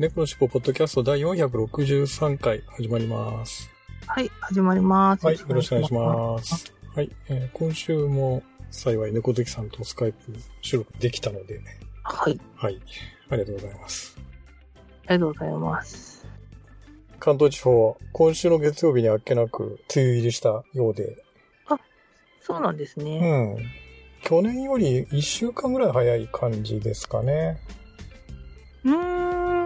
[0.00, 3.68] 猫のしっぽポッドキャスト第463回始まります。
[4.06, 5.26] はい、始まります。
[5.26, 6.72] はい、よろしくお願いします。
[6.96, 11.60] はい、えー今週も幸い猫好きさんとスカイプ収録できたので、
[12.02, 12.80] はい、はい、
[13.28, 14.16] ありがとうございます。
[15.06, 16.26] ありがとうございます。
[17.18, 21.22] 関東地方は今週の月曜日にあっけなく梅雨入りしたようで、
[22.40, 23.20] そうなんですうね。
[23.20, 23.58] ん。
[24.22, 27.58] 去年より1週間ぐらい早い感じですかね。
[28.82, 29.59] うん。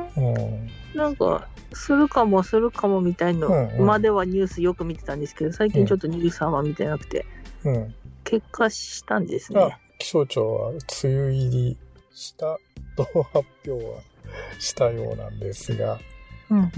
[0.95, 7.27] なんか、するかもするかもみたいのまではニュースよく見てたんですけど、最近ちょっとニュースあんま見てなくて、
[7.65, 7.95] うん。
[8.25, 11.79] 結果したんですあね。、気象庁は梅雨入り
[12.13, 12.59] した
[12.97, 14.01] と発表は
[14.59, 15.99] したようなんですが、
[16.51, 16.65] うんうん。
[16.65, 16.69] うん。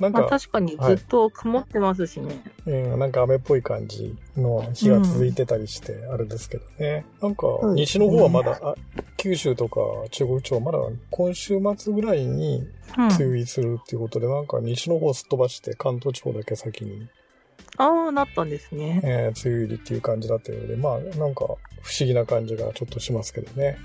[0.00, 2.42] なんまあか、確かにずっと曇ってますしね。
[2.66, 7.04] うん、なんか雨っぽい感じの日が続いてたりして、あれですけどね。
[7.20, 8.74] なんか、うん西の方はまだ、あ
[9.16, 10.78] 九州とか中国地方はまだ
[11.10, 12.66] 今週末ぐらいに
[12.98, 13.04] うん。
[13.06, 17.08] 梅雨入りするっていうことで、なんか西の方すっ飛ばして関東地方だけ先に、
[17.78, 19.00] ああ、なったんですね。
[19.04, 21.44] えー梅雨入りっていう感じだったようで、まあなんか
[21.80, 23.78] 不思議な感じがちょっとしますけどね。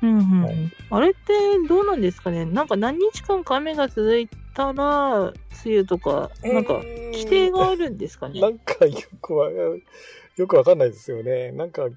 [0.00, 0.42] うんうん。
[0.44, 0.54] はい
[0.90, 1.16] あれって
[1.68, 2.46] どうなんですかね？
[2.46, 8.40] なんか何日間か雨が続いたら、梅雨とか、なんか、規定があるんですかね？
[8.40, 8.92] なんかよ
[9.22, 11.52] くは、よくわかんないですよね。
[11.52, 11.88] なんか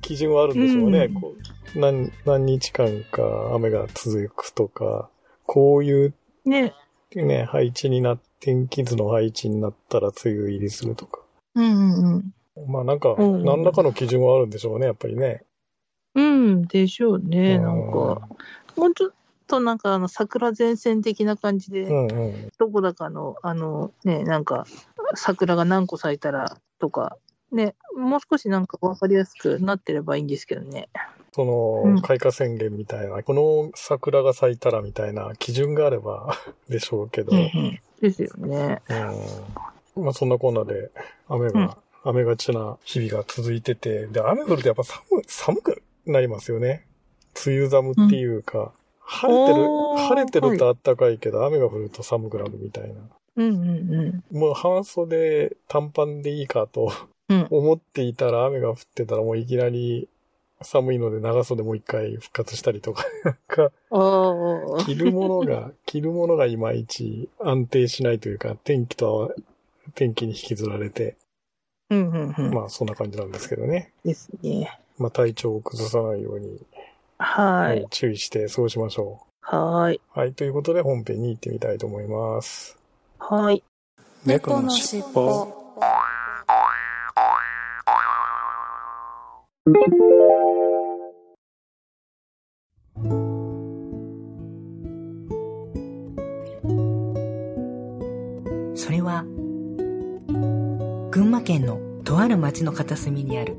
[0.00, 1.06] 基準はあるんでしょうね。
[1.14, 1.34] うんこ
[1.76, 5.08] う何何日間か雨が続くとか、
[5.46, 6.74] こういうね。
[7.14, 11.20] ね、配置になっ天気図の配置になったら梅雨入りするとか。
[11.54, 11.68] うんう
[12.12, 12.22] ん
[12.56, 12.72] うん。
[12.72, 15.44] まあなんか、うん何らかの基準はあるんでしょうね、やっぱりね。
[16.14, 17.56] うん、でしょうね。
[17.56, 18.28] うんなんか、
[18.76, 19.12] もうちょっ
[19.52, 22.52] となんかあの桜前線的な感じで、うんうん。
[22.58, 24.64] どこだかの、あのね、なんか
[25.14, 27.18] 桜が何個咲いたらとか、
[27.50, 30.88] ね、もう少しなんかわかりやすくなってればいいんですけどね。
[31.34, 36.34] その、うん開花宣言みたいな、この桜が咲いたらみたいな基準があれば
[36.70, 37.80] でしょうけど、うんうん。
[38.00, 38.80] ですよね。
[38.88, 40.90] うんまあそんなこんなで
[41.28, 46.86] 雨が、雨がちな日々が続いてて、で、雨降るとやっぱ寒い、寒くなりますよね。
[47.46, 48.72] 梅雨寒っていうか、
[49.04, 53.00] 晴れてる晴れてると暖かいけど、雨が降ると寒くなるみたいな。
[53.36, 54.38] うんうんうん。
[54.38, 56.92] もう半袖短パンでいいかと
[57.28, 60.08] うん思っていたら雨が降ってたらもういきなり
[60.64, 64.84] 寒いので長袖もう一回復活したりとか、なんかああ。
[64.84, 69.34] 着るものが、 着るものがいまいち安定しないというか、天気とは、
[69.94, 71.16] 天気に引きずられて、
[71.90, 72.54] うんうんうん。
[72.54, 73.92] まあそんな感じなんですけどね。
[74.04, 74.78] ですね。
[74.98, 76.60] まあ体調を崩さないように、
[77.22, 77.86] はい。
[77.90, 80.00] 注意して過ごしましょはい。
[80.16, 80.18] う。
[80.18, 80.32] はい。
[80.34, 82.76] ということで本編に行ってみたいと思います。
[83.18, 83.62] はい。
[84.26, 85.46] 猫のしっぽ
[98.74, 99.24] それは、
[101.12, 103.56] 群馬県のとある町の片隅にある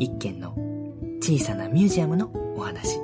[0.00, 0.54] 一軒の
[1.20, 3.00] 小さなミュージアムのお話。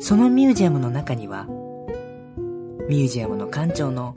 [0.00, 1.46] そのミュージアムの中には、
[2.88, 4.14] ミュージアムの館長の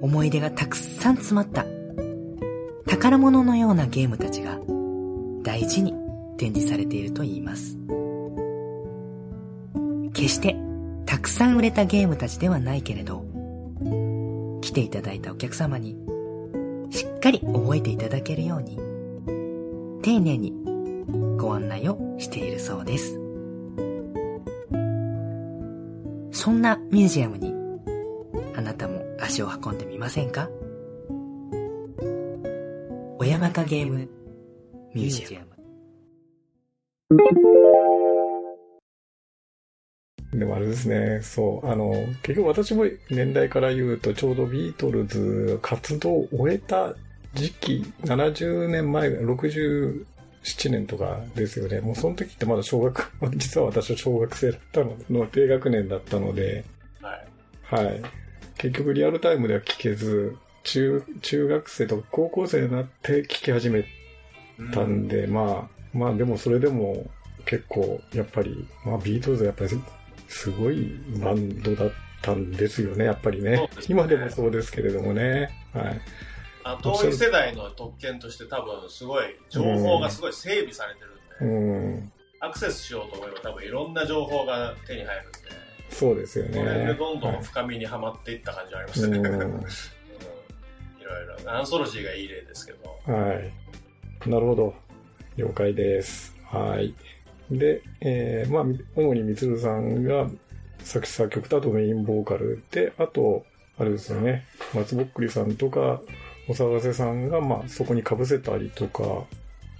[0.00, 1.66] 思い出がたくさん詰まった
[2.86, 4.58] 宝物のようなゲームたちが
[5.42, 5.94] 大事に
[6.36, 7.76] 展示されていると言います。
[10.12, 10.56] 決して
[11.06, 13.24] たくさん売れたゲームたちではないけれど、
[14.60, 15.96] 来ていただいたお客様に
[16.90, 18.78] しっかり覚えていただけるように、
[20.02, 20.53] 丁寧に
[21.44, 23.20] ご案内をしているそうです。
[26.32, 27.52] そんなミュージアムに
[28.56, 30.48] あなたも足を運んでみませんか？
[33.18, 34.08] 親バカゲーム
[34.94, 35.46] ミュージアム。
[40.38, 41.92] でもあれですね、そう、あの、
[42.22, 46.94] 結局私も年代から言うと、ちょうどビートルズ活動を終えた
[47.34, 49.10] 時期、70年前、
[50.44, 51.80] 67年とかですよね。
[51.80, 56.64] もうその時ってまだ小学、 実は私は小学生だったのの低学年だったので、
[57.00, 57.84] はい。
[57.84, 58.02] はい。
[58.58, 63.84] 結局リアルタイムでは聞けず、中、中学生とか高校生になって聞き始め
[64.72, 67.10] たんで、まあ、まあでもそれでも
[67.44, 69.70] 結構、やっぱり、まあ、ビートルズはやっぱり
[70.28, 71.92] すごいバンドだっ
[72.22, 73.52] たんですよね、やっぱりね。
[73.52, 75.50] ね今でもそうですけれどもね。
[75.72, 76.00] はい。
[76.64, 81.00] あ遠い世代の特権として多分すごい情報がすごい整備されて
[81.40, 82.12] るんで、うん。
[82.40, 85.38] アクセスしようと思えば多分いろんな情報が手に入るんで、
[85.90, 86.94] そうですよこれでね。
[86.94, 89.18] どんどんはい深みにはまっていった感じがありましたね。
[89.18, 89.66] うんうん
[91.00, 91.52] いろいろ。
[91.52, 93.12] アンソロジーがいい例ですけど。
[93.12, 93.52] はい。
[94.28, 94.74] なるほど。
[95.36, 96.34] 了解です。
[96.44, 96.94] はい。
[97.50, 98.64] で、えー、まあ、
[98.96, 100.30] 主にみつるさんが
[100.78, 103.44] 作詞作曲とあとメインボーカルで、あと、
[103.78, 106.00] あれですよね、松ぼっくりさんとか、
[106.48, 109.24] お騒がせさんが、まあ、そこに被せたりとか、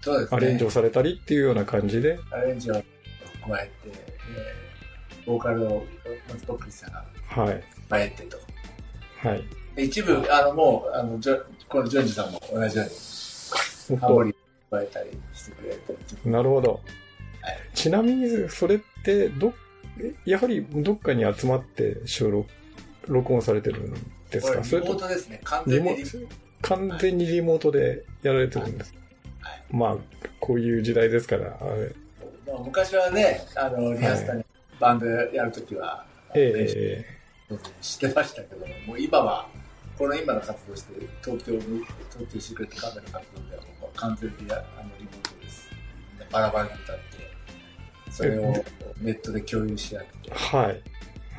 [0.02, 0.36] そうですね。
[0.36, 4.64] アレンジをされたりっていうような感じで、アレンジを加えて、えー
[5.26, 5.86] ボーカルを
[6.28, 7.64] 松ぼっくりさんがはい。
[7.88, 8.36] 加えてと。
[9.26, 9.42] はい。
[9.74, 14.34] で一部、あの、もう、あの、ジョこのジョンジさんも同じように、ハモリ
[14.70, 16.72] 加えたりしてくれて、なるほど
[17.40, 17.58] はい。
[17.72, 19.54] ちなみに、それって、ど、
[20.26, 22.50] やはりどっかに集まって収録、
[23.06, 23.94] 録音されてるん
[24.30, 24.62] ですか？
[24.62, 25.40] それとモートですね。
[25.44, 26.28] 完リモ全にリ
[26.64, 28.94] 完全にリモートでやられてるんです。
[29.40, 29.96] はいまあ、
[30.40, 31.94] こういう時代ですから、あれ
[32.46, 34.44] まあ昔はね、あの、リハスタに
[34.80, 37.06] バンドやるときは、練習え
[37.80, 39.48] してましたけども、もう今は、
[39.98, 44.62] この今の活動してる東京に、東京シークレットカメラの活動ではもう完全にあの
[44.98, 45.68] リモートです。
[46.32, 47.02] バラバラに歌って、
[48.10, 48.64] それを
[49.00, 50.82] ネットで共有し合ってえ、はい。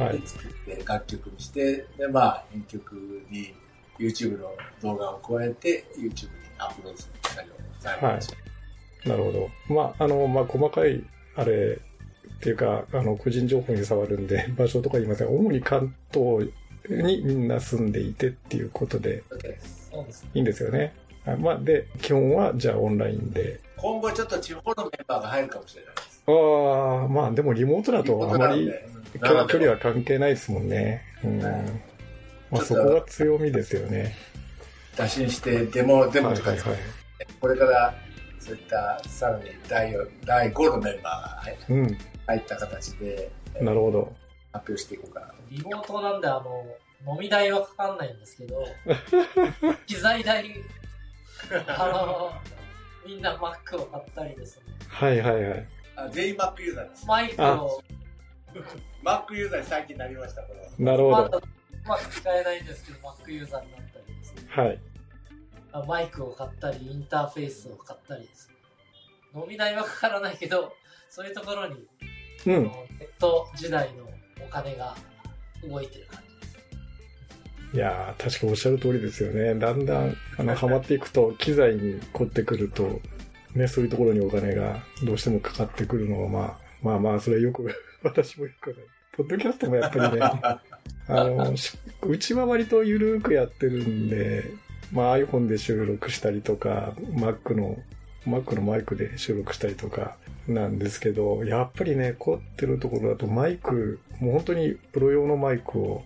[0.04, 0.22] はい。
[0.26, 3.54] 作って楽曲にして、で、まあ、編曲に
[4.00, 4.52] YouTube の
[4.82, 9.10] 動画を加えて、YouTube にアップロードする作業をされてました。
[9.10, 9.50] なるほど。
[9.74, 11.04] まあ、あの、まあ、細かい、
[11.36, 11.80] あれ、
[12.36, 15.28] っていうか、あの、個人情報に触るんで、 場所とか言いません。
[15.28, 16.52] 主に関東
[16.90, 19.24] にみんな住んでいてっていうことで。
[20.34, 20.94] いいんですよね。
[21.26, 23.60] あまあ、で、基本は、じゃあオンラインで。
[23.78, 26.24] 今後ちょっと地方のメンバーが入るかもしれないです。
[26.28, 28.72] ああ、まあ、でもリモートだとあまり
[29.48, 31.04] 距離は関係ないですもんね。
[31.24, 31.42] うん。
[32.52, 34.16] はいまあ、そこが強みですよね。
[34.96, 36.80] 打診して、デモ、デモとかはいはいはい。
[37.40, 37.96] これから
[38.40, 41.98] そういったさらに第4第5のメンバーが入うん。
[42.28, 43.32] 入った形で
[43.62, 44.14] なるほど。
[44.52, 45.34] 発表していこうかなと。
[45.50, 46.66] リモートなんで、あの、
[47.14, 48.66] 飲み代はかかんないんですけど、
[49.86, 50.64] 機材代、
[51.68, 52.34] あの、
[53.06, 54.64] みんな Mac を買ったりですね。
[54.88, 55.68] はいはいはい。
[55.98, 57.06] あ全員 Mac ユーザーです。
[57.06, 57.82] マイクを
[59.04, 60.68] Mac ユーザーに最近なりました、これは。
[60.80, 61.42] なるほど。
[61.88, 64.42] まく使えないんですけど、Mac ユーザーになったりですね。
[64.50, 64.80] はい。
[65.72, 68.56] あマイクを買ったり、インターフェースを買ったりですね。
[69.36, 70.74] 飲み代はかからないけど、
[71.10, 71.88] そういうところに、
[72.46, 72.64] うん。
[72.64, 72.70] ネ
[73.02, 74.06] ット時代の
[74.46, 74.96] お金が
[75.64, 76.58] 動いてる感じです。
[77.74, 79.56] いやー、確かおっしゃる通りですよね。
[79.56, 83.02] だんだん、あの、ハマっていくと、機材に凝ってくると、
[83.54, 87.66] ね、そういうところにお金がどうしてもかかってくるのは、まあ、まあまあ、それはよく、
[88.04, 88.86] 私もよくない。
[89.16, 90.22] ポッドキャストもやっぱりね、
[91.08, 94.44] あの、しうちは割とゆるーくやってるんで、
[94.92, 97.78] まあ iPhone で収録したりとか、Mac の、
[98.26, 100.18] Mac のマイクで収録したりとか
[100.48, 106.04] なんですけど、やっぱりね、凝ってるところだとマイク、もう本当にプロ用のマイクを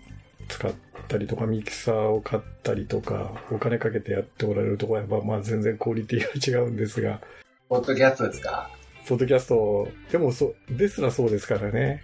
[0.47, 0.71] 使っ
[1.07, 7.21] たりとか、ミキサーを買ったりとか、お金かけてやっておられるところはやっぱまあ全然クオリティが違うんですが、
[7.69, 8.69] ポッドキャストですか？
[9.07, 12.03] ポッドキャスト、でもそ、ですらそうですからね。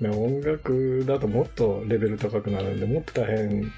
[0.00, 3.72] ね音楽だともっとレベル高くなるんで、もっと大変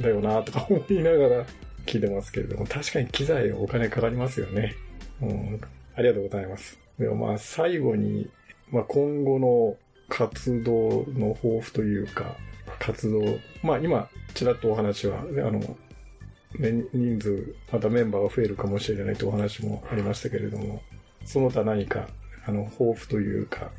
[0.00, 1.46] だよなとか思いながら
[1.86, 4.74] 聞いてますけれども、確かに機材お金かかりますよね。
[5.20, 5.60] うん。
[5.96, 6.78] ありがとうございます。
[6.98, 8.28] でもまあ最後に、
[8.70, 9.76] まあ今後の
[10.08, 12.36] 活動の抱負というか、
[12.78, 13.20] 活動、
[13.62, 15.60] まあ今、ちらっとお話は、あの、
[16.58, 20.82] ね、人数、またメンバーが増えるかもしれないとお話もありましたけれども、
[21.24, 22.08] その他何か、
[22.46, 23.70] あの、抱負というか、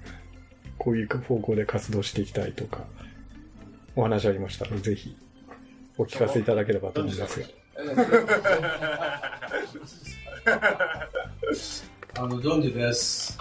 [0.77, 2.79] こういう方向で活動していきたいとか、
[3.96, 5.15] お話ありましたら、ぜひ、
[5.98, 7.48] お聞かせいただければと思いますが。
[12.17, 13.38] あの、ジョンジです。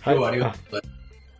[0.00, 0.16] はい。
[0.16, 0.88] 今日はありがとうございます。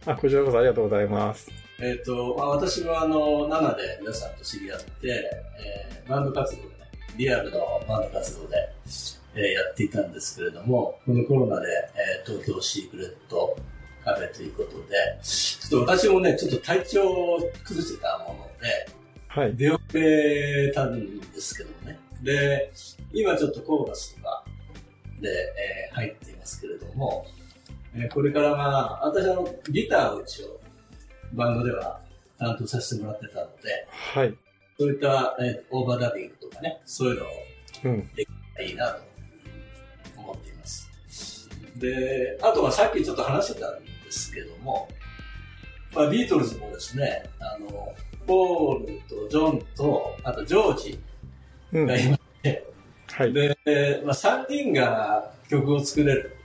[0.07, 1.51] あ、あこちらこそありがとうございます。
[1.81, 6.75] えっ、と、まあ、私はあの、7で皆さんと知り合って、えーバンド活動でね、
[7.17, 8.57] リアルのバンド活動で、
[9.35, 13.57] えーやっていたんですけれども、このコロナで、えー東京シークレット
[14.05, 18.89] カフェということで、ちょっと私もね、ちょっと体調を崩してたもので、
[19.29, 19.57] はい。
[19.57, 21.99] 出遅れたんですけどもね。
[22.23, 22.73] で、
[23.13, 24.45] 今ちょっとコーラスとか
[25.21, 27.27] で、えー入っていますけれども、
[27.95, 30.61] えーこれからまあ、私あの、ギターを一応、
[31.33, 32.01] バンドでは
[32.39, 34.35] 担当させてもらってたので、はい。
[34.79, 37.29] そういった、えーオーバーダビングとかね、そういうのを
[37.85, 38.11] うん。
[38.67, 39.03] いいなと
[40.19, 40.91] 思っています。
[41.77, 43.79] で、あとはさっきちょっと話してたん
[44.13, 44.89] でですけども、
[45.95, 47.95] まあ、ビートルズもですね、あの、
[48.27, 51.01] ポールとジョンと、あとジョージ
[51.73, 52.67] がいまして、
[53.09, 53.33] うん、はい。
[53.33, 56.37] で、まあ、3人が曲を作れる。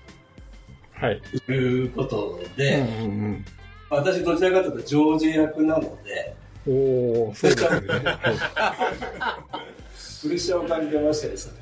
[0.93, 1.21] はい。
[1.45, 3.45] ということで、うんうんうん
[3.89, 6.35] 私どちらかというとジョージ役なので、
[6.67, 7.79] おお、そうですね。
[7.79, 7.87] プ
[10.27, 11.61] レッシャーを感じてましてですね。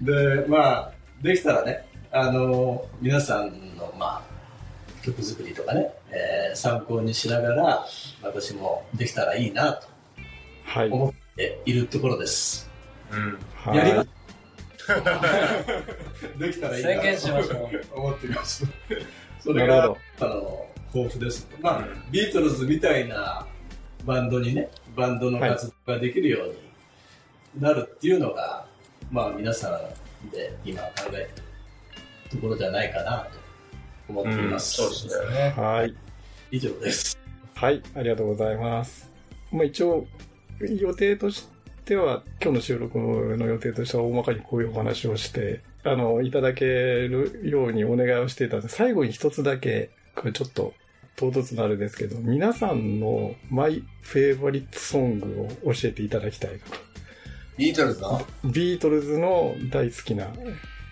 [0.00, 4.31] で、まあ、できたらね、あの、皆さんの、まあ、
[5.02, 7.86] 曲作りとかね、えー、参考にしながら、
[8.22, 9.88] 私もできたらいいなと、
[10.90, 12.70] 思っているところです。
[13.10, 13.74] うん。
[13.74, 14.08] やります。
[16.38, 17.98] できたらいいな宣言しましょう。
[17.98, 18.64] 思っています。
[19.40, 19.84] それが、
[20.20, 21.48] あの、豊富です。
[21.60, 23.46] まあ、ビートルズみたいな
[24.04, 26.48] バンドにね、バンドの活動ができるよう
[27.56, 28.66] になるっていうのが、
[29.10, 29.80] まあ皆さ
[30.26, 31.28] んで今考えてる
[32.30, 33.41] ところじゃないかなと
[34.08, 34.82] 思っています。
[34.82, 35.54] うん、そうですね。
[35.56, 35.94] はい。
[36.50, 37.18] 以上です。
[37.54, 39.10] はい、ありがとうございます。
[39.50, 40.06] まあ一応、
[40.60, 41.48] 予定とし
[41.84, 50.74] ては、今日の収録の予定としては大まかにこういうお話をして、あの、いただけるようにお願いをしていたので、最後に一つだけ、これちょっと
[51.16, 56.64] 唐突なあれですけど、皆さんのマイフェイバリットソングを教えていただきたいなと。
[57.58, 58.26] ビートルズの？
[58.44, 60.32] ビートルズの大好きな、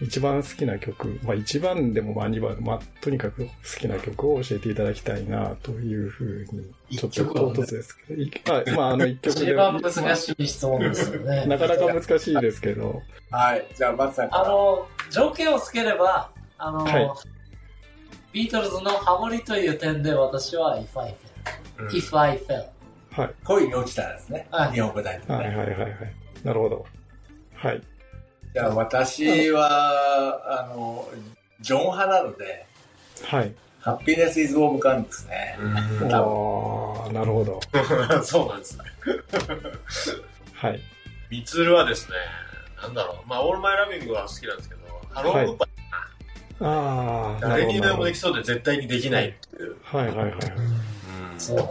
[0.02, 6.46] 一番好きな曲、まあ一番でもまあ二番でも、まあとにかく好きな曲を教えていただきたいなというふう
[6.90, 9.44] に、ちょっと唐突ですけど、ね、まああの一曲で。
[9.46, 11.46] 一番難しい質問ですよね。
[11.46, 13.02] なかなか難しいですけど。
[13.30, 17.10] はい、じゃあ松さんあの、条件をつければ、あの、はい
[18.32, 22.66] ビートルズのハモリという点で私は If I fell、うん、If I fell
[23.10, 23.34] はい。
[23.44, 24.46] 恋に落ちたらですね。
[24.52, 25.24] はい、日本語大ね。
[25.26, 25.92] はいはいはいはい。
[26.44, 26.86] なるほど。
[27.54, 27.82] はい。
[28.52, 31.08] じゃあ私は、あの、
[31.60, 32.66] ジョン派なので、
[33.24, 33.54] はい。
[33.80, 35.56] ハッピネス・イズ・オブ・カンですね。
[36.12, 37.60] ああ、なるほど。
[38.22, 38.84] そうなんですね。
[40.54, 40.80] はい。
[41.30, 42.16] ミツルはですね、
[42.82, 44.80] なんだろう、まあ、オールマイラビングは好きなんですけど、
[45.10, 45.68] ハローグッバイ
[46.60, 47.40] ああ。
[47.40, 49.76] 誰にでもできそうで絶対にできないっていう。
[49.82, 50.32] はいはいはい。
[51.38, 51.68] そうだね。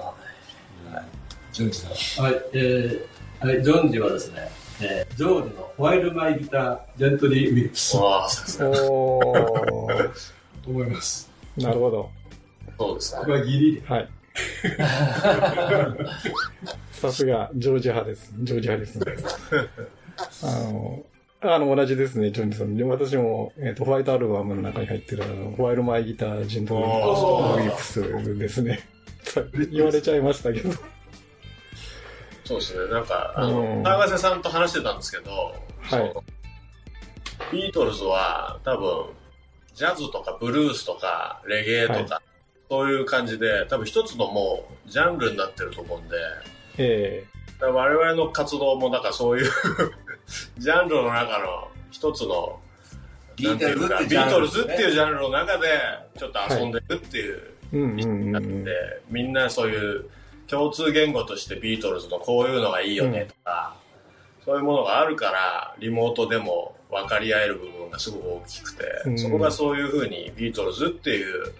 [0.94, 1.06] はい。
[1.52, 2.26] ジョンジさん。
[2.26, 4.50] はい、えー、はい、ジョンジはですね、
[4.82, 7.98] えー、ジョージのホワイルマイギター、ジェントリー・ウィルプス。
[7.98, 8.70] わあ、さすが。
[8.90, 9.20] お
[10.68, 11.30] 思います。
[11.58, 12.10] なるほど。
[12.78, 13.22] そうですね。
[13.22, 14.10] これはギリはい。
[16.94, 18.34] さすが、ジョージ派です。
[18.40, 19.06] ジョージ派ですね。
[20.44, 21.04] あの、
[21.42, 22.78] あの、同じですね、ジョニーさん。
[22.78, 28.80] で私も、えっ、ー、と、ホワイトアルバムの中に入ってる、あの、ホワイルマイギター、ジントウィップスですね。
[29.72, 30.72] 言われちゃいましたけど。
[32.50, 37.56] そうですね、なんか、あの、川瀬さんと話してたんですけど、はい。
[37.56, 39.06] ビートルズは、多分、
[39.76, 42.24] ジャズとかブルースとか、レゲエとか、はい、
[42.68, 46.16] そういう感じで、多分一つのもう、ジャンルになってると思うんで、
[46.80, 47.24] え
[47.62, 47.64] え。
[47.66, 49.52] ー、我々の活動もなんかそういう
[50.58, 52.60] ジャンルの中の一つの、
[53.36, 55.68] ビートルズってビートルズっていうジャンルの中で、
[56.18, 60.10] ちょっと遊んでるっていう、なって、みんなそういう
[60.50, 63.76] 共通言語としてビートルズのこういうのがいいよねとか、
[64.40, 71.54] うん、そういうものがあるから、リモートでも分かり合える部分がすごく大きくて、うん、そこがそういうふうにビートルズっていう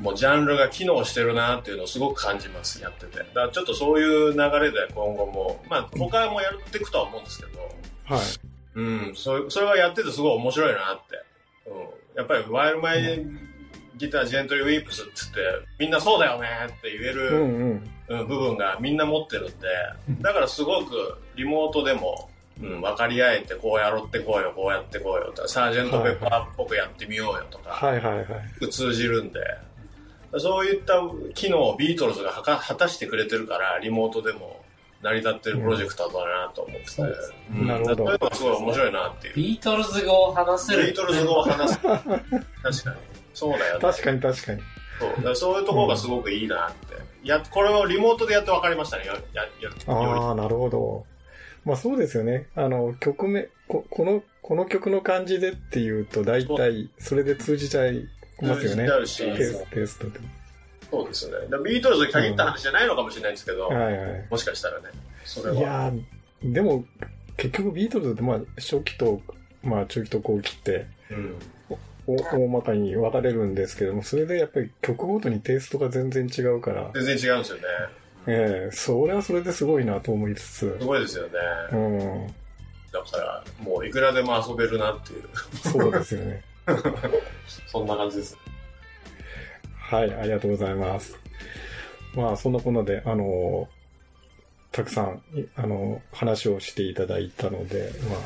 [0.00, 3.18] もうジャンルが機能してるなっていうのをすごく感じます、やってて。
[3.18, 7.60] だからちょっとそういう流れで今後も、まあ他もやっていくとは思うんですけど、
[8.04, 8.20] はい。
[8.74, 11.70] うん、そそれはやっててすごい面白いなって。
[11.70, 12.16] うん。
[12.16, 13.24] やっぱりワイルマイ
[13.96, 19.68] ギタージェントリーウィープスって言って、みんなそうだよねって言える、部分がみんな持ってるんで、
[20.20, 28.22] だからすごくリモートでも、うん、分かり合えてこうやろってこうよ、こうやってこうよとか、サージェントペッパーっぽくやってみようよとか、はいはいは
[28.60, 28.68] い。
[28.70, 29.40] 通じるんで、
[30.38, 30.94] そういった
[31.34, 34.62] 機能をビートルズが果たしてくれてるから、リモートでも
[35.02, 37.02] 成り立ってるプロジェクトだなと思ってて、
[37.52, 37.96] うん、なるほど。
[37.96, 39.34] そういうのがすごい面白いなっていう。
[39.34, 40.84] ビートルズ語を話せる。
[40.84, 41.78] ビートルズ語を話す。
[41.78, 43.15] 確かに。
[43.36, 43.80] そうだよね。
[43.80, 44.62] 確かに確かに。
[44.98, 46.96] そうだそういうところがすごくいいなって。
[47.22, 49.04] や、これをリモートでやって分かりましたね。
[49.04, 51.04] や、や、やああ、なるほど。
[51.66, 52.48] まあそうですよね。
[52.54, 58.08] あの、曲名、ここの、この曲の感じでっていうと、大体、それで通じちゃい
[58.40, 58.86] ますよね。
[58.88, 59.66] 通じちゃうし。
[59.70, 60.20] テストで。
[60.90, 61.34] そうですね。
[61.62, 64.86] ビートルズに限った話じゃないのかもしれないですけど、うんはいはい、もしかしたらね。
[65.24, 65.56] それは。
[65.58, 65.92] いや
[66.42, 66.86] でも、
[67.36, 69.20] 結局ビートルズって、まあ、初期と、
[69.62, 71.36] まあ、中期と後期って、うん
[72.06, 76.90] 大まかに分かれるんですけども、それでやっぱり曲ごとにテイストが全然違うから。
[76.94, 77.62] 全然違うんですよね。
[78.28, 80.78] ええー、それはそれですごいなと思いつつ。
[80.78, 81.30] すごいですよね。
[81.72, 82.26] うん。
[82.92, 85.28] だから、もういくらでも遊べるなっていう。
[85.62, 86.42] そうですよね。
[87.66, 88.36] そんな感じです。
[89.78, 91.16] はい、ありがとうございます。
[92.14, 93.68] まあ、そんなこんなで、あの、
[94.72, 95.22] たくさん、
[95.54, 98.20] あの、話をしていただいたので、まあ、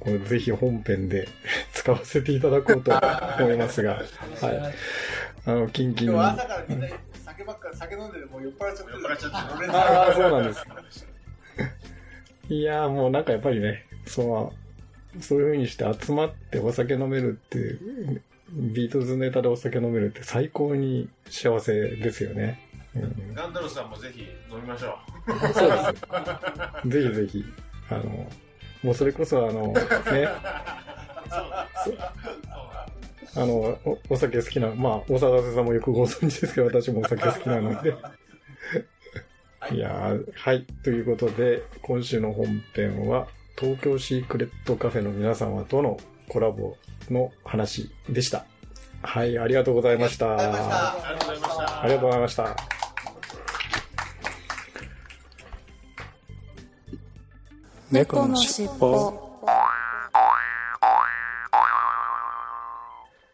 [0.00, 1.28] これぜひ本編で
[1.72, 2.92] 使わせていただこうと
[3.38, 4.74] 思いますが、はい。
[5.46, 6.18] あの、キンキンに。
[6.18, 6.88] 朝からみんな
[7.24, 8.92] 酒ばっかり、酒飲んでもう酔っ払っちゃって。
[8.92, 9.36] 酔っ払っちゃって。
[9.70, 10.66] ああ、そうなんです。
[12.50, 14.54] いやもうなんかやっぱりね、そ
[15.16, 17.76] う、そういう風にして集まってお酒飲めるって、
[18.52, 22.60] ビートルズネタでお酒飲めるって最高に幸せですよね。
[22.96, 25.52] うん、ガンダルさんもぜひ飲みましょう。
[25.52, 25.76] そうで
[26.82, 26.88] す。
[26.88, 27.44] ぜひぜひ。
[27.90, 28.30] あの、
[28.82, 30.28] もうそれこそあの、ね。
[33.34, 37.94] あのお、お酒好きな、まあ、大沢さんもよくご存知ですけど、私もお酒好きなので。
[39.72, 40.66] いやはい。
[40.82, 46.76] ということで、今週の本編は、東京シークレットカフェの皆様とのコラボ
[47.10, 48.46] の話でした。
[49.02, 50.36] はい、ありがとうございました。
[50.36, 51.82] ありがとうございました。
[51.82, 52.77] ありがとうございました。
[57.90, 59.40] 猫のしっぽ。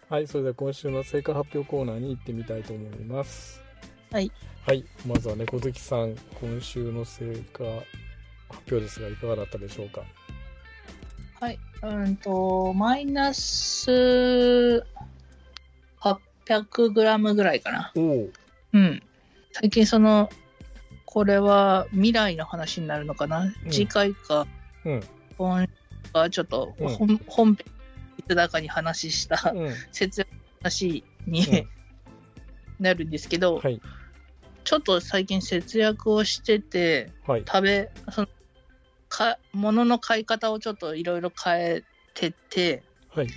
[0.08, 3.61] はい、それでは今週の成果発表コーナーに行ってみたいと思います。
[4.12, 4.30] はい。
[4.64, 7.64] はい、まずは猫好きさん、今週の成果
[8.49, 10.02] 発表ですが、いかがだったでしょうか？
[11.40, 14.84] はい、うんと、マイナス
[16.00, 17.92] 800グラムぐらいかな。
[17.96, 18.28] お
[18.73, 19.02] うん。
[19.50, 20.30] 最近その、
[21.14, 24.49] これは未来の話になるのかな、うん、次回か、
[24.85, 25.00] うん、
[25.38, 25.64] 今
[26.12, 27.64] はちょっと本,、うん、本編
[28.18, 30.30] いつだかに話した、うん、節約
[30.61, 31.68] 話に、
[32.80, 33.80] なるんですけど、はい、
[34.64, 38.28] ちょっと最近節約をしてて、はい、食べ、その、
[39.09, 43.28] か、物の買い方をちょっといろいろ変えてて、はい。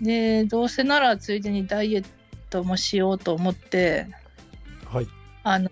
[0.00, 2.06] で、どうせならついでにダイエッ
[2.50, 4.06] トもしようと思って、
[4.86, 5.06] はい。
[5.44, 5.70] あの、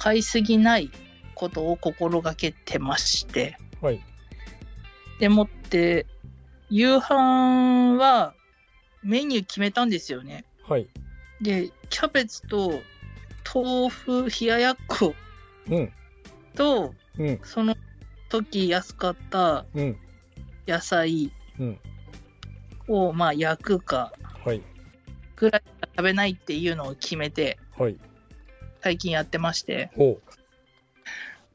[0.00, 0.90] 買いすぎない
[1.34, 4.00] ことを心がけてまして、はい。
[5.18, 6.06] でもって、
[6.70, 8.34] 夕飯は
[9.02, 10.46] メニュー決めたんですよね。
[10.66, 10.88] はい。
[11.42, 12.80] で、キャベツと
[13.54, 15.14] 豆腐冷ややっこ。
[16.54, 17.76] と、うん、その
[18.30, 19.66] 時安かった
[20.66, 21.30] 野菜
[22.88, 24.14] を、まあ焼くか
[25.36, 25.62] ぐらい
[25.96, 27.98] 食べないっていうのを決めて、はい、
[28.82, 29.90] 最近やってまして。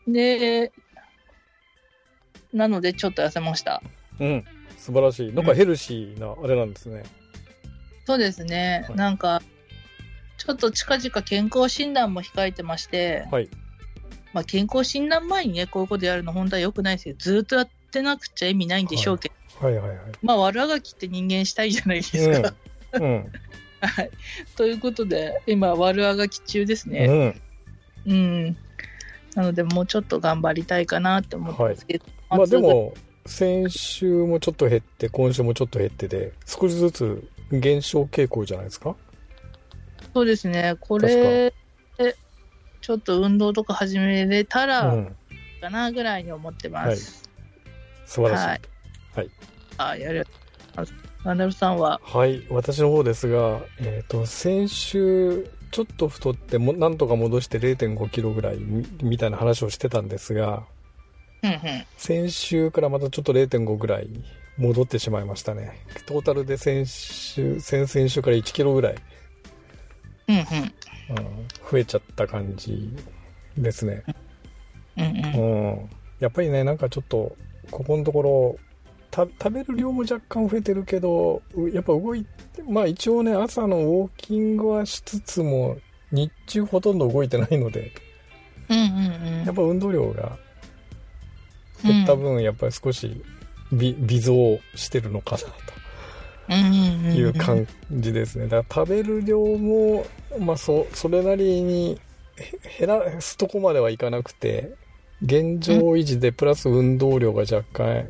[0.08, 0.72] で
[2.54, 3.82] なのでちょっと痩せました。
[4.20, 4.46] うん。
[4.78, 5.34] 素晴らしい。
[5.34, 7.04] なんかヘルシーなあれなんですね、うん、
[8.06, 9.42] そうですね、はい、なんか
[10.38, 13.50] ちょっと近々健康診断も控えてまして、はい。
[14.34, 20.08] まあ、健康診断前にね、こういうことやるの本当は良くないですけど、ずっとやってなくちゃ意味ないんでしょうけど、はい、はいはいはい。
[20.22, 22.54] まあ、悪あがきって人間したいじゃないですか。
[22.94, 23.04] うん。
[23.04, 23.32] うん、
[23.82, 24.12] はい。
[24.56, 27.36] ということで、今、悪あがき中ですね。
[28.06, 28.14] うん。
[28.14, 28.58] うん。
[29.36, 32.06] なので、もうちょっと頑張りたいかなって思ってますけど。
[32.30, 32.94] はい、まあ、でも、
[33.26, 38.96] 先週もちょっと減って、今週もちょっと減ってで、少しずつ減少傾向じゃないですか？
[40.14, 41.54] そうですね、これ、
[42.82, 44.96] ちょっと運動とか始めれたら、
[45.60, 46.86] かなぐらいに思ってます。
[46.86, 46.98] うんはい、
[48.06, 48.46] 素晴らしい。
[48.48, 48.62] はい。
[49.16, 49.30] はい、
[49.78, 50.28] あ、やる。
[51.26, 52.00] ナダルさんは？
[52.04, 58.58] はい、私の方ですが、えっ、ー、と、先週、ちょっと太っても、なんとか戻して0.5キロぐらい
[59.02, 60.64] みたいな話をしてたんですが、
[61.44, 61.60] うんうん、
[61.98, 64.10] 先週からまたちょっと0.5ぐらい
[64.58, 65.80] 戻ってしまいましたね。
[66.06, 68.96] トータルで先週、先々週から1キロぐらい
[70.28, 70.44] うんうん。
[71.72, 72.90] 増えちゃった感じ
[73.58, 74.04] ですね。
[74.98, 75.08] うん、う
[75.84, 77.36] ん、やっぱりね、なんかちょっと、
[77.70, 78.58] ここのところ、
[79.16, 81.42] 食べる量も若干増えてるけど、
[81.74, 85.78] やっぱ動いて、まあ一応ね、朝のウォーキングはしつつも、
[86.12, 87.92] 日中ほとんど動いてないので、
[88.70, 90.38] うんうんうん、やっぱ運動量が
[91.84, 93.22] 減った分、やっぱり少し
[93.72, 95.76] 微微増してるのかなと。
[96.48, 98.48] いう感じですね。
[98.48, 100.06] だから食べる量も、
[100.40, 102.00] まあそ、それなりに
[102.78, 104.74] 減らすとこまではいかなくて、
[105.24, 108.08] 現状維持でプラス運動量が若干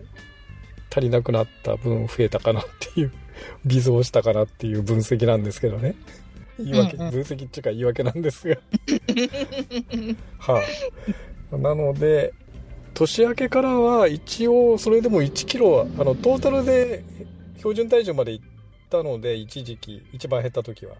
[0.95, 3.11] 足りなくなった分増えたかなっていう、
[3.65, 5.95] 微増したかなっていう分析なんですけどね。
[6.57, 8.55] 言い訳、分析っていうか言い訳なんですが
[10.39, 10.63] は
[11.51, 12.33] い、なので、
[12.93, 17.03] 年明けからは一応それでも1キロは、あの、トータルで
[17.57, 18.45] 標準体重まで行っ
[18.89, 20.95] たので、一時期、一番減った時は。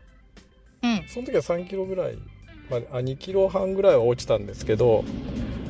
[0.84, 1.08] うん。
[1.08, 2.18] その時は3キロぐらい、
[2.70, 5.65] まあ、2キロ半ぐらいは落ちたんですけど、うん。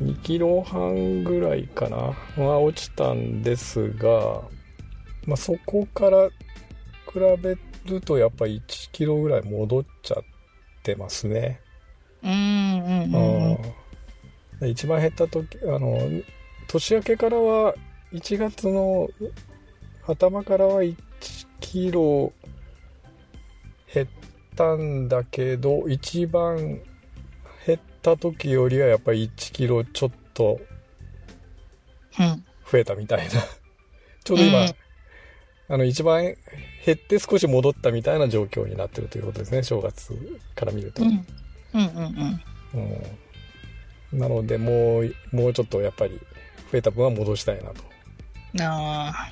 [0.00, 1.96] 2キロ半ぐらいかな。
[2.42, 4.42] は落ちたんですが、
[5.26, 6.28] まあ、そこから
[7.12, 10.22] 比べるとやっぱり1キロぐらい戻っちゃっ
[10.82, 11.60] てますね。
[12.22, 13.58] うんうんうん、
[14.60, 15.98] うん、一番減った時あの
[16.68, 17.74] 年明けからは
[18.12, 19.08] 1月の
[20.06, 20.96] 頭からは1
[21.60, 22.32] キロ
[23.92, 24.08] 減っ
[24.56, 26.82] たんだけど一番減
[28.00, 30.58] った時よりはやっぱり1キロちょっと
[32.70, 33.30] 増えたみたいな、
[34.24, 34.74] ちょうど今、うん、
[35.68, 40.14] あの一番減って少し戻ったみたいな状況になってるということですね正月
[40.54, 41.02] から見ると。
[41.02, 41.26] うん。
[41.72, 42.42] うんうん
[44.12, 46.18] うん、なのでもうもうちょっとやっぱり
[46.72, 47.84] 増えた分は戻したいなと。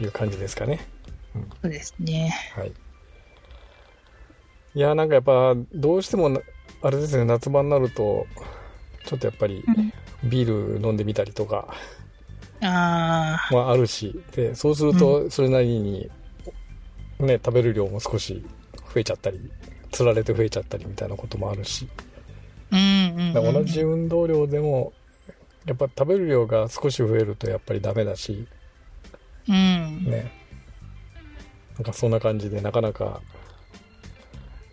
[0.01, 0.87] いう感じですかね。
[1.35, 2.33] うん、そうですね。
[2.55, 2.73] はい。
[4.75, 6.41] いやなんかやっぱどうしても
[6.83, 8.27] あれですね夏場になると
[9.09, 9.65] ちょっとやっぱり
[10.23, 11.75] ビール飲んでみたりとか、
[12.61, 14.21] あまあ、あるし。
[14.33, 16.11] でそうするとそれなりに、
[17.19, 18.45] ね、食べる量も少し
[18.93, 19.51] 増えちゃったり
[19.93, 21.89] つられて増えちゃったりみたいなこともあるし、
[22.71, 24.93] うんうん、同じ運動量でも
[25.65, 28.47] やっぱ食べる量が少し増えるとやっぱりダメだし、
[29.49, 30.31] うん、ね。
[31.77, 33.23] なんかそんな感じでなかなか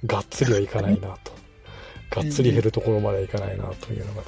[0.06, 1.35] がっつりはいかないなと
[2.10, 4.24] がっつり減るところまではいかないなというのが、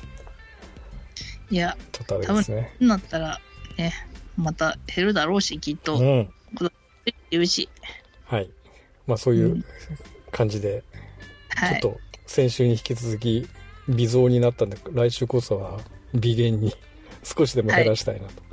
[1.50, 3.40] いやちょっとあれですねなったら
[3.78, 3.94] ね
[4.36, 6.30] また減るだろうしきっと、うん、
[7.32, 7.70] 言うし
[8.26, 8.50] はい
[9.06, 9.64] まあそういう
[10.32, 10.84] 感じで、
[11.70, 13.48] ちょっと先週に引き続き
[13.88, 15.80] 微増になったんで来週こそは
[16.14, 16.74] 微減に
[17.24, 18.44] 少しでも減らしたいなと、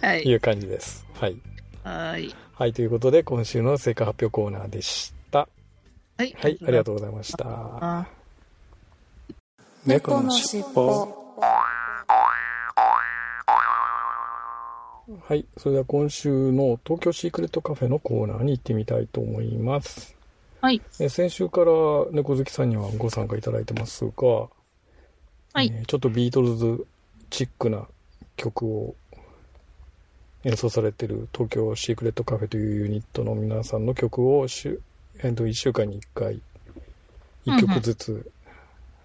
[0.00, 1.06] はい、いう感じです。
[1.14, 1.36] はい。
[1.84, 2.34] はい。
[2.54, 5.48] はい、ということで今週の成果発表コーナーでした。
[6.16, 6.34] はい。
[6.38, 8.17] はい、ありがとうございました。
[9.88, 11.08] 猫のしっぽ。
[15.26, 15.46] はい。
[15.56, 20.14] それでは今週の東京シークレットカフェのコーナーに行ってみたいと思います。
[20.60, 20.82] はい。
[21.00, 21.72] え先週から
[22.12, 24.26] 猫好きさんにはご参加いただいてますが、
[25.54, 26.86] はい、えー、ちょっとビートルズ
[27.30, 27.86] チックな
[28.36, 28.94] 曲を
[30.44, 34.82] 演奏されてる東京シークレットカフェというユニットの皆さんの曲をしゅ、
[35.20, 36.42] えー、と1週間に1回
[37.46, 38.30] 1曲ずつ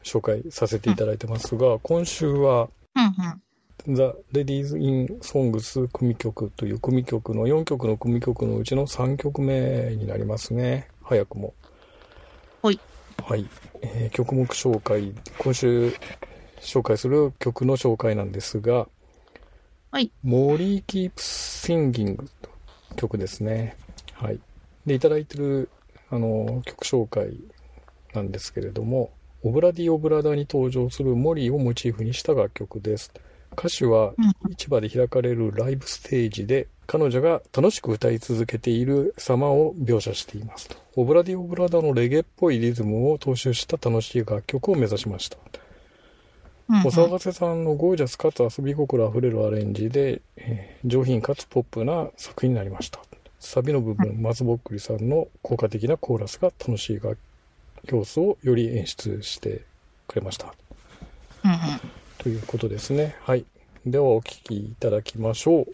[0.03, 3.05] 紹介させていただいてますが、うんうん、今週は、うん
[3.87, 10.87] うん、The Ladies in Songs 組曲という組曲の4曲の組曲のうちの3曲目になりますね。
[11.01, 11.53] 早くも。
[12.61, 12.79] はい。
[13.23, 13.47] はい。
[13.81, 15.93] えー、曲目紹介、今週
[16.61, 18.87] 紹介する曲の紹介なんですが、
[19.91, 20.11] はい。
[20.23, 22.49] Molly Keep Singing と
[22.95, 23.75] 曲ですね。
[24.13, 24.39] はい。
[24.85, 25.69] で、いただいてる、
[26.09, 27.37] あの、曲紹介
[28.13, 29.11] なんですけれども、
[29.45, 33.11] オブラディ・オブラダに登場するモリーをモチーフにした楽曲です。
[33.51, 34.13] 歌詞は
[34.57, 40.77] 市場で開かれるライブステージで彼女が楽しく歌い続けている様を描写していますと。
[40.95, 45.37] オブラディ・オブラダのレゲエっぽいリズムを踏襲した楽しい楽曲を目指しました。
[46.69, 53.01] お騒がせさんのゴージャスかつ遊び心あふれるアレンジで、えー、上品かつポップな作品になりました。
[53.41, 57.17] サビの部分、松ぼっくりさんの効果的なコーラスが楽しい楽
[57.85, 59.61] 要素をより演出して
[60.07, 60.53] くれました。
[62.17, 63.15] ということですね。
[63.21, 63.45] はい。
[63.85, 65.65] ではお聴きいただきましょう。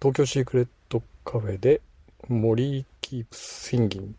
[0.00, 1.82] 東京シークレットカフェで
[2.28, 4.16] 森キープシンギン。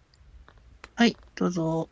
[0.95, 1.89] はい、どうぞ。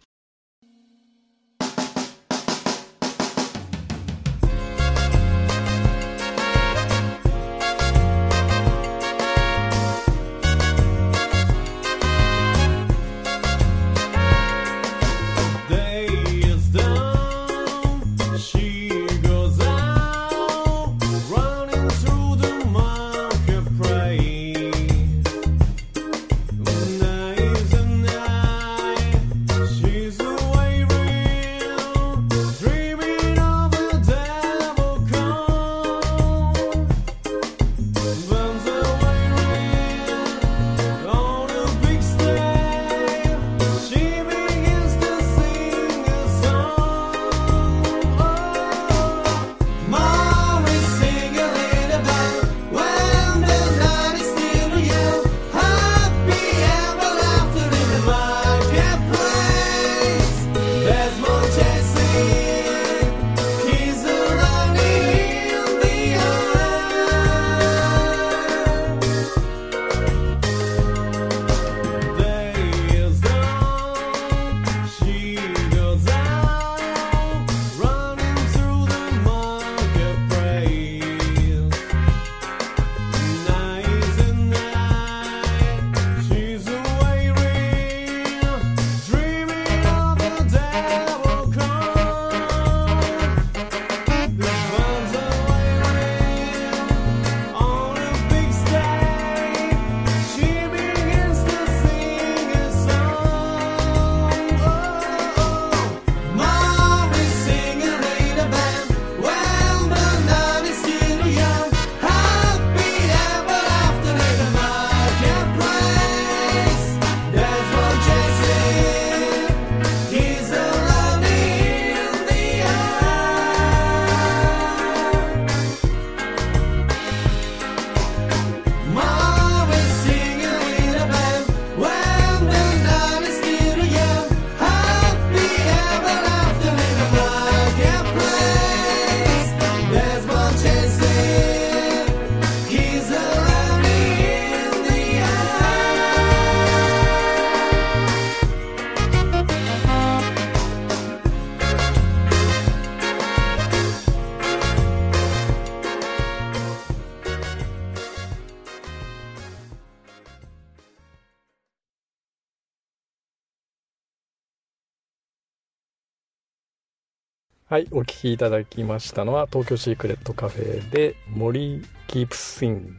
[167.75, 172.95] はい、お聞きいただきましたのは、東京シークレットカフェで森キープスイン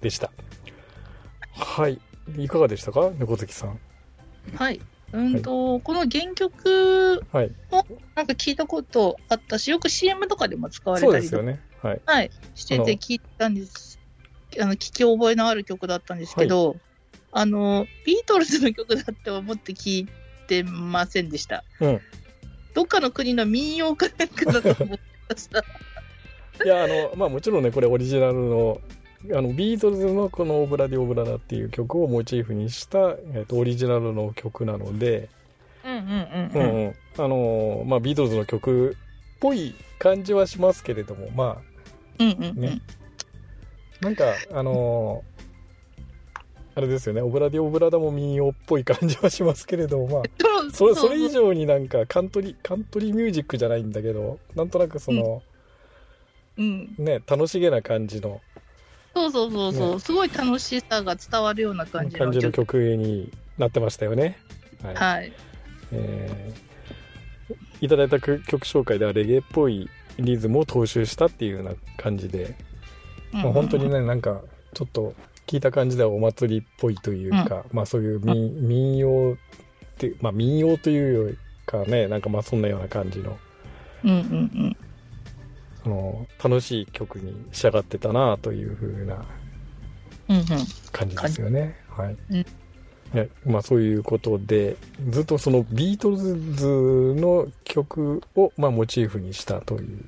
[0.00, 0.32] でした。
[1.52, 2.00] はい、
[2.38, 3.78] いかがでしたか猫好きさん？
[4.56, 4.80] はい。
[5.12, 7.22] うんと、はい、この原曲
[7.70, 14.00] もなんか聞いたことあったし、よく CM とかでも使われたりとか、ねはい、はい、してて聞いたんです。
[14.58, 16.78] あの聞き覚えのある曲だったんですけど、はい、
[17.32, 20.08] あのビートルズの曲だって思って聞い
[20.46, 21.62] てませんでした。
[21.80, 22.00] うん、
[22.74, 25.64] どっかの国の民謡かなんかだと思ってました。
[26.64, 28.80] いや、あの、まあもちろんね、これオリジナルの、
[29.32, 35.28] あの、ビートルズのこのオブラディオブラダっていう曲をモチーフにした、えっ、と、オリジナルの曲なので、
[35.84, 36.86] うんうんうん、うん。
[36.86, 38.96] うん、あの、まあビートルズの曲
[39.36, 41.56] っぽい感じはしますけれども、まあ、
[42.18, 42.80] うんうんうん、ね。
[44.00, 45.24] なんか、あの
[46.78, 50.22] あれですよね、オブラディオブラダも民謡っぽい感じはしますけれども、まあ、
[50.72, 55.42] それそれ以上になんかカントリー、カントリーミュージックじゃないんだけど、なんとなくその、
[56.56, 58.40] うん、ね、楽しげな感じの。
[59.14, 64.38] そうそうそうそう、ね、すごい楽しさが伝わるような感じの感じの曲になってましたよね。
[64.82, 64.94] はい。
[64.94, 65.32] はい、
[65.92, 72.56] えー、いただいた曲紹介ではレゲエっぽいリズムを踏襲したっていうような感じで、
[73.32, 74.42] まあ、本当にね、なんか、
[74.74, 75.14] ちょっと
[75.46, 79.36] 聞いた感じではお祭りっぽいというか、うん、まあそういう民,、民謡
[80.06, 83.36] って、まあ民謡というよりかね、なんかまあそんなような感じの、
[84.04, 84.76] うんうんうん。
[85.82, 89.24] その、楽しい曲に仕上がってたなというふうな
[90.92, 91.76] 感じですよね。
[91.96, 92.16] うんうん、はい。
[92.30, 92.46] うん
[93.46, 94.76] まあそういうことで、
[95.08, 100.04] ずっとそのビートルズの曲をまあモチーフにしたという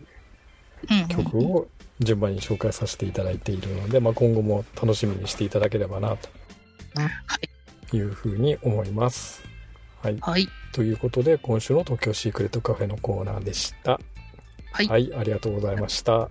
[1.09, 1.67] 曲を
[2.01, 6.17] 順番に紹介させていただいているので、まあ、今後も楽しみにしていただければな
[7.91, 9.50] というふうに思います。
[10.03, 10.17] はい。
[10.21, 14.01] はい、ということで、今週の東京シークレットカフェのコーナーでした。
[14.73, 14.89] はい。
[14.89, 16.31] はい、ありがとうございました。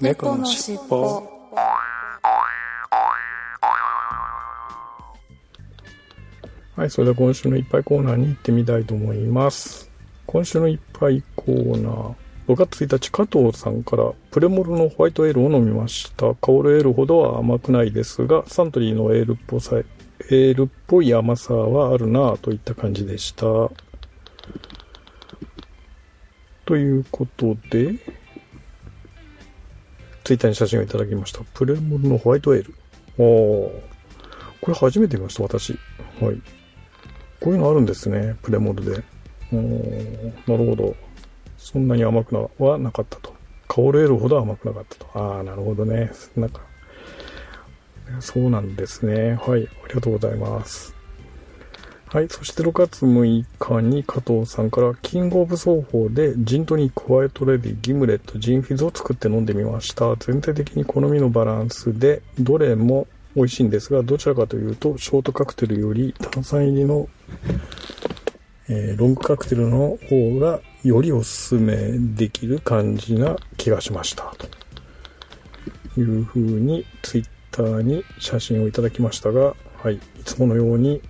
[0.00, 1.22] 猫のしっぽ。
[6.76, 9.90] はい、それでは今週のいっぱいコーナーに行ってみたいと思います。
[10.24, 12.14] 今週のいっぱいコーナー。
[12.48, 16.34] 5月1日、加藤さんから、プレモルのホワイトエールを飲みました。
[16.36, 19.76] 香るエールほどは甘くないですが、サントリーのエールっぽさ、
[20.30, 23.44] エールっぽい甘さはあるなぁといった感じでした。
[26.66, 27.94] ということで、
[30.24, 31.40] ツイッターに写真をいただきました。
[31.54, 32.74] プレモルのホワイトエール。
[32.74, 33.24] ああ、
[34.60, 35.78] これ初めて見ました、私。
[36.20, 36.42] はい。
[37.40, 39.02] こういうのあるんですね、プレモルで。
[39.50, 40.94] なるほど。
[41.56, 43.34] そんなに甘くはなかったと。
[43.68, 45.06] 香れるほど甘くなかったと。
[45.14, 46.10] ああ、なるほどね。
[46.36, 46.60] なんか、
[48.20, 49.34] そうなんですね。
[49.34, 49.68] はい。
[49.84, 50.94] ありがとうございます。
[52.10, 52.28] はい。
[52.30, 60.16] そして6月6日に加藤さんから、キングオブ奏法でジントニック、ホワイトレディ、ギムレット、ジンフィズを作って飲んでみました。
[60.16, 67.08] 全体的に好みのバランスで、どれも美味しいんですが、どちらかというと、ショートカクテルより炭酸入りの、
[68.70, 74.34] えー、ロングカクテルの方がよりおすすめできる感じな気がしました。
[75.94, 81.02] というふうにツイッターに写真をいただきましたが、はい、いつものように、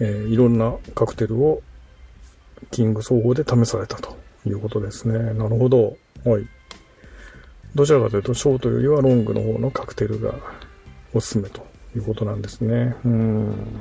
[0.00, 1.62] えー、いろんなカクテルを
[2.70, 5.18] キング総合で試されたということですね。
[5.34, 5.96] なるほど。
[6.24, 6.46] はい。
[7.74, 10.34] どちらかというと、ショートよりはロングの方のカクテルが
[11.14, 12.94] おすすめということなんですね。
[13.04, 13.80] うん。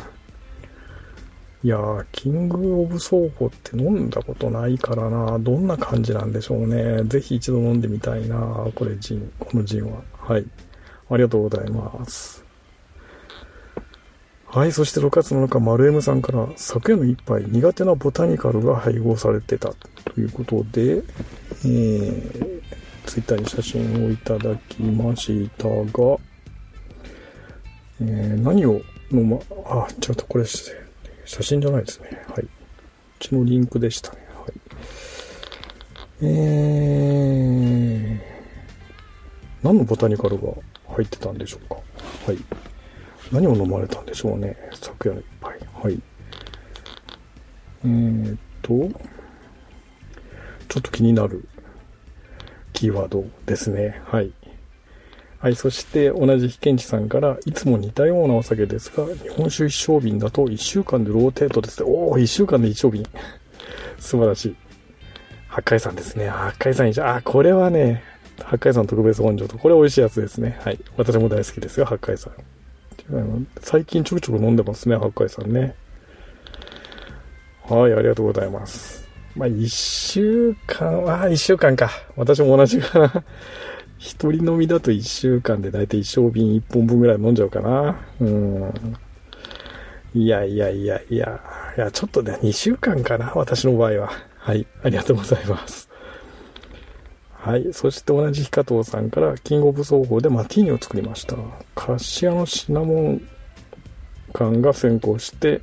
[1.64, 7.04] いやー、キングオブソーホって飲んだことないからな、どんな感じなんでしょうね。
[7.06, 8.38] ぜひ一度飲んでみたいな、
[8.76, 10.02] これジン、このジンは。
[10.14, 10.46] はい。
[11.10, 12.48] ありがとうございます。
[14.48, 22.62] はい、そして6月7日、丸 M さんから、昨夜の一杯、苦手なボタニカルが配合されてたということで、えー、
[23.06, 25.74] ツイッターに写真をいただきましたが、
[28.02, 30.74] えー、何を飲ま、あ、ちょっとこれ、写
[31.44, 32.10] 真じゃないですね。
[32.30, 32.44] はい。
[32.44, 32.50] う
[33.20, 34.20] ちのリンクでしたね。
[34.34, 34.54] はい。
[36.22, 40.54] えー、何のボタニカルが
[40.98, 41.76] 入ってたんでしょうか。
[42.26, 42.38] はい。
[43.32, 44.58] 何を飲まれたんでしょうね。
[44.74, 45.60] 昨夜の一杯。
[45.84, 46.02] はい。
[47.86, 48.74] えー、っと、
[50.68, 51.48] ちょっと気になる
[52.74, 54.02] キーワードですね。
[54.06, 54.34] はい。
[55.40, 61.88] はい、そして同じ被験地さんから、いつも似たようなお酒ですが、日本酒一升瓶だと1週間でローテートですね。
[61.88, 63.06] おお、1週間で1升瓶。
[64.00, 64.56] 素晴らしい。
[65.48, 66.28] 八海山ですね。
[66.28, 68.04] 八海山一あ、これはね、
[68.44, 70.60] 八海山特別本醸と、これ美味しいやつですね。
[70.64, 70.80] はい。
[70.96, 72.34] 私も大好きですよ、八海山。
[73.62, 75.76] 最近ちょくちょく飲んでますね、八海山ね。
[77.70, 79.08] はい、ありがとうございます。
[79.36, 81.90] まあ、一週間は、一週間か。
[82.16, 83.24] 私も同じかな。
[83.98, 88.00] 一人飲みだと一週間でだいたい一升瓶一本分ぐらい飲んじゃうかな。
[88.20, 88.74] うん。
[90.14, 91.40] いやいやいやいや。
[91.78, 93.32] いや、ちょっとね、二週間かな。
[93.36, 94.10] 私の場合は。
[94.38, 94.66] はい。
[94.84, 95.87] ありがとうございます。
[97.48, 97.70] はい。
[97.72, 101.38] そして同じ日加藤さんから、キングオブ奏法でマティーニを作りました。
[101.76, 103.22] カシアのシナモン
[104.34, 105.62] 感が先行して、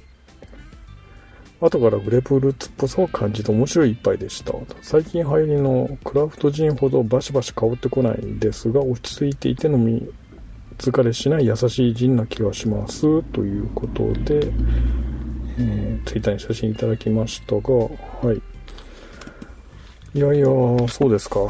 [1.61, 4.55] 後からグレープフルーツっぽさを感じて面白い一杯でした。
[4.81, 10.09] 最近流行りのクラフトジンほどバシバシ香ってこないですが、落ち着いていて飲み
[10.79, 13.23] 疲れしない優しいジンな気がします。
[13.25, 14.41] ということで、
[15.59, 18.41] えー、ツイッターに写真いただきましたが、はい。
[20.17, 20.47] いやいや、
[20.89, 21.41] そうですか。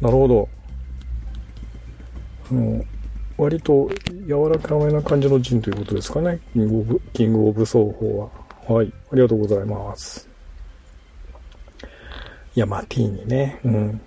[0.00, 0.48] なるほど。
[2.50, 2.84] あの、
[3.36, 3.88] 割と
[4.26, 6.40] 柔らかめな感じのジンということですかね。
[6.52, 8.30] キングオブ、キングオブ奏法
[8.66, 8.74] は。
[8.74, 8.92] はい。
[9.12, 10.28] ありがとうございます。
[12.54, 13.60] いや、マティーニね。
[13.64, 14.00] うん。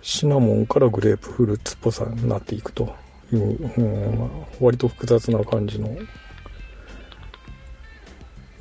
[0.00, 2.94] シナモンからグレープフルーツっぽさになっていくと
[3.32, 5.88] いう、うん、割と複雑な感じの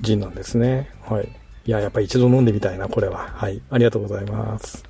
[0.01, 0.89] ジンなんですね。
[1.01, 1.42] はい。
[1.65, 3.29] いや、やっぱ一度飲んでみたいな、これは。
[3.35, 3.61] はい。
[3.69, 4.83] ありがとうございます。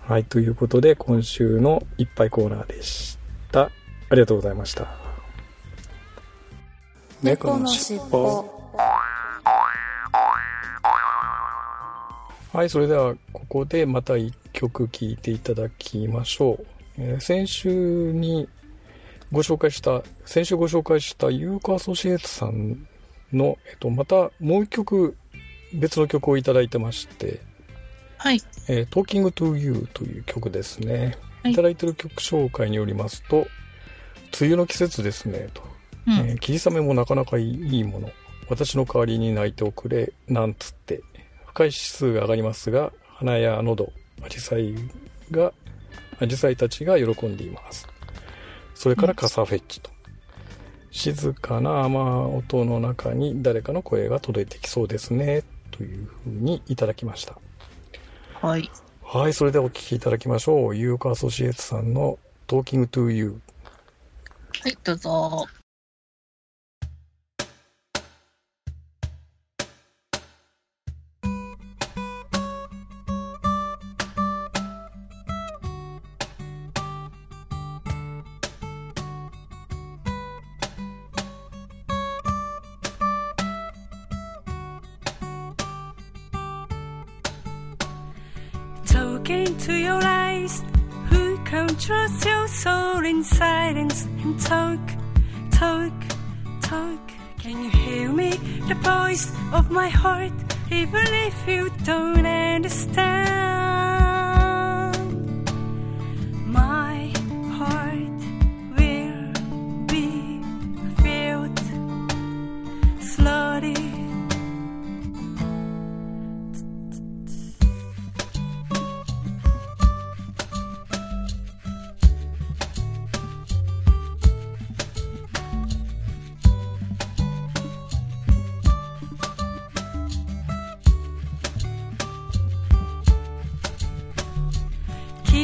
[0.00, 0.24] はい。
[0.24, 3.18] ということで、今週の一杯コーナーでし
[3.52, 3.62] た。
[3.62, 3.70] あ
[4.12, 5.04] りがとうございました。
[7.24, 8.44] 猫のしっぽ
[12.52, 16.66] はいそれではここでまた一曲聴いていただきましょう、
[16.98, 18.46] えー、先週に
[19.32, 22.86] ご紹介した先週ご紹介したユーカアソシエイツさん
[23.32, 25.16] の、えっと、またもう一曲
[25.72, 27.40] 別の曲をいただいてまして
[28.24, 28.40] はい。
[28.68, 31.14] えー、Talking to You という曲ですね。
[31.42, 33.46] はい、いただいてる曲紹介によりますと、
[34.40, 35.62] 梅雨の季節ですね、と。
[36.06, 38.10] うん、えー、霧雨もなかなかいいもの。
[38.48, 41.02] 私の代わりに泣いておくれ、なんつって。
[41.48, 44.74] 深い指数が上がりますが、鼻や喉、アジサイ
[45.30, 45.52] が、
[46.18, 47.86] アジサイたちが喜んでいます。
[48.74, 49.90] それからカサフェッチと。
[50.94, 55.42] 静かな雨音の中に誰かの声が届いてきそうですね。
[55.72, 57.36] というふうにいただきました。
[58.40, 58.70] はい。
[59.02, 60.76] はい、それではお聴きいただきましょう。
[60.76, 63.40] ユーカアソシエイツさんの Talking to You。
[64.62, 65.46] はい、どうぞ。
[99.14, 100.32] Voice of my heart,
[100.70, 103.43] even if you don't understand.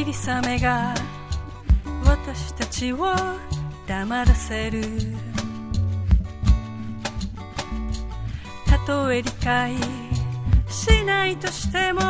[0.03, 0.95] 霧雨が
[2.03, 3.13] 私たちを
[3.85, 4.81] 黙らせる。
[8.65, 9.75] たとえ理解
[10.67, 12.01] しないとしても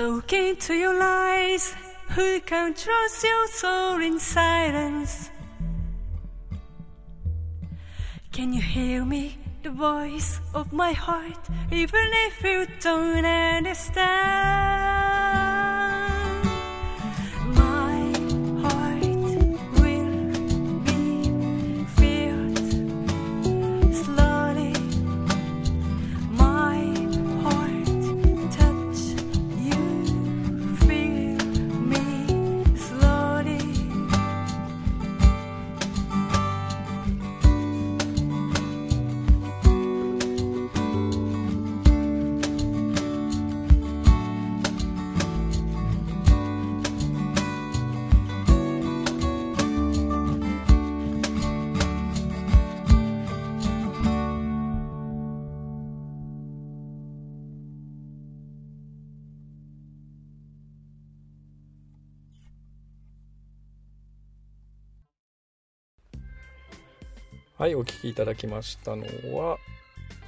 [0.00, 1.74] talking to your lies.
[2.16, 5.30] Who can trust your soul in silence?
[8.32, 9.36] Can you hear me?
[9.62, 14.89] The voice of my heart, even if you don't understand.
[67.60, 69.04] はい、お聞きいただきましたの
[69.36, 69.58] は、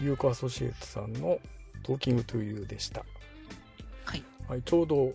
[0.02, 1.38] ユーコアソシエイツさんの
[1.82, 3.06] Talking to You でした。
[4.04, 4.22] はい。
[4.46, 5.14] はい、ちょうど、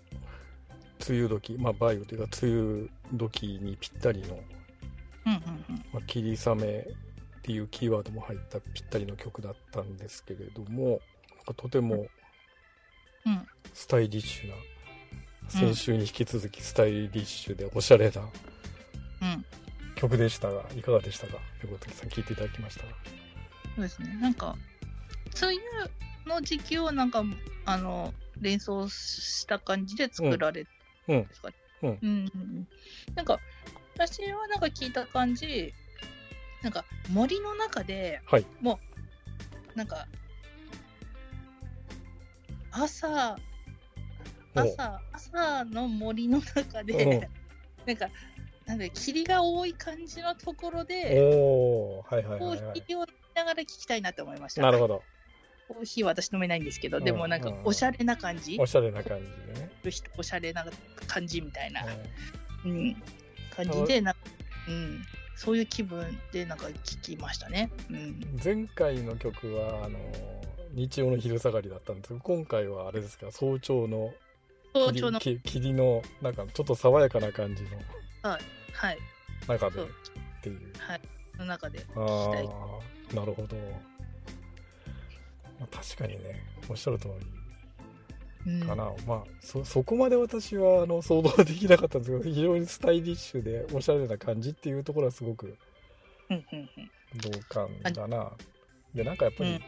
[1.07, 4.39] 梅雨時、まあ、梅雨というか、梅雨時にぴったりの、
[5.27, 5.85] うんうんうん。
[5.93, 10.99] まあ、霧雨っていうキーワードも入ったぴったりの曲だったんですけれども、
[11.35, 12.07] なんかとても、
[13.75, 14.55] スタイリッシュな、
[15.49, 18.21] 先週に引き続きスタイリッシュでおしゃれな、
[19.21, 19.45] うん
[19.97, 21.37] 曲でしたが、いかがでしたか？
[21.63, 22.87] 横崎さん聞いていただきましたそ
[23.77, 24.15] うですね。
[24.21, 24.55] なんか、
[25.41, 25.53] 梅
[26.25, 27.23] 雨の時期をなんか、
[27.65, 30.71] あの、連想した感じで作られて
[31.07, 31.49] るんですか、
[31.81, 32.67] うん、うん、うん。
[33.15, 33.39] なんか、
[33.95, 35.73] 私はなんか聞いた感じ、
[36.61, 38.79] なんか森の中で、はい、も
[39.75, 40.07] う、なんか、
[42.71, 43.35] 朝、
[44.53, 47.29] 朝、朝の森の中で、
[47.85, 48.09] なんか、
[48.67, 54.61] なんで霧が多い感じのところで、おはいはいはい、コーヒーを飲みながら聞きたいなと思いました。
[54.61, 55.01] なるほど。
[55.69, 58.57] コーヒーは私飲めないんですけど、でもなんかおしゃれな感じ？
[58.59, 59.25] おしゃれな感じ
[59.59, 59.71] ね。
[60.17, 60.65] おしゃれな
[61.07, 61.85] 感じみたいな、
[62.65, 62.95] うん、
[63.55, 64.13] 感じでな、
[64.67, 65.01] うん、
[65.35, 67.71] そういう気分でなんか聞きましたね。
[67.89, 69.97] うん、前回の曲はあの
[70.73, 74.13] 日曜の昼下がりだったんですけど、今回はあれですか、早朝の
[74.73, 77.69] 早朝の霧のなんかちょっと爽やかな感じの。
[78.29, 78.41] はい。
[78.77, 78.99] はい。
[79.47, 79.85] 中でっ
[80.41, 80.73] ていう。
[80.77, 81.01] はい。
[81.39, 82.49] の中で聞きたい。
[83.15, 83.55] なるほど。
[85.59, 87.07] まあ、確かにね、おっしゃる通
[88.45, 88.83] りかな。
[88.85, 95.57] うん、まあそ、そこまで私はあの想像できなかったんですけど、非常にスタイリッシュでおしゃれな感じっていうところはすごく
[96.29, 96.35] 同
[97.49, 98.31] 感だな。
[98.93, 99.61] で、なんかやっぱり、うん、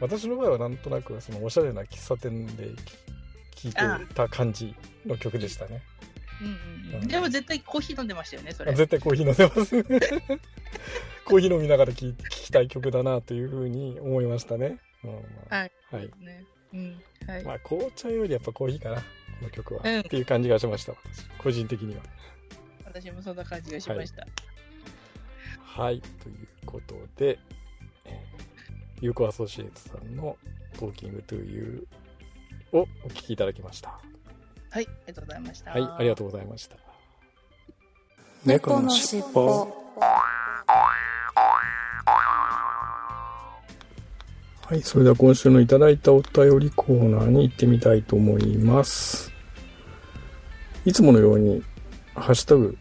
[0.00, 2.70] 私の場合はなんとなくそのおしゃれな喫茶店で
[3.54, 5.82] 聴いてた感じの曲でしたね。
[6.40, 8.74] うんうん、でも絶対コーヒー飲んでましたよね、それ。
[8.74, 9.82] 絶対コーヒー飲んでます。
[11.24, 14.78] コーヒー飲みながら聴きたい曲だなというふうに思いましたね。
[15.04, 15.18] うんま
[15.50, 15.72] あ、はい。
[15.90, 16.10] はい。
[16.20, 19.02] ねうんはい、まあ、紅茶よりやっぱコーヒーかな、こ
[19.42, 19.80] の曲は。
[19.84, 21.26] うん、っていう感じがしました、私。
[21.38, 22.02] 個人的には。
[22.84, 24.26] 私もそんな感じがしました。
[25.62, 27.38] はい、はい、ということで、
[29.00, 30.36] ユーコアソシエイツさんの
[30.78, 34.00] トーキングトゥーユーをお聞きいただきました。
[34.76, 35.70] はい、ありがとうございました。
[35.70, 36.76] はい、ありがとうございました。
[38.44, 39.74] 猫のしっぽ。
[44.66, 49.32] はい、それでは今週のいただいたお便りコーナーに行ってみたいと思います。
[50.84, 51.62] いつものように、
[52.14, 52.76] ハッシュタグ、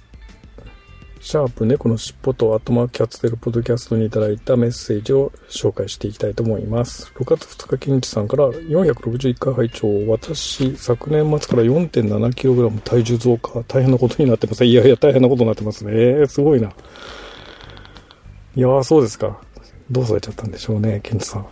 [1.26, 7.12] シャープ猫のしっぽとアトマキャッツテルポッドキャストにいただいたメッセージを紹介していきたいと思います。
[7.16, 14.64] 6月2日、金地さんから461回拝聴私、昨年末から 4.7kg 体重増加、大変なことになってます。
[14.66, 15.94] いやいや、大変なことになってますね。
[15.96, 16.68] えー、すごいな。
[16.68, 19.42] いやー、そうですか。
[19.90, 21.48] どうされちゃったんでしょうね、ケンチさん。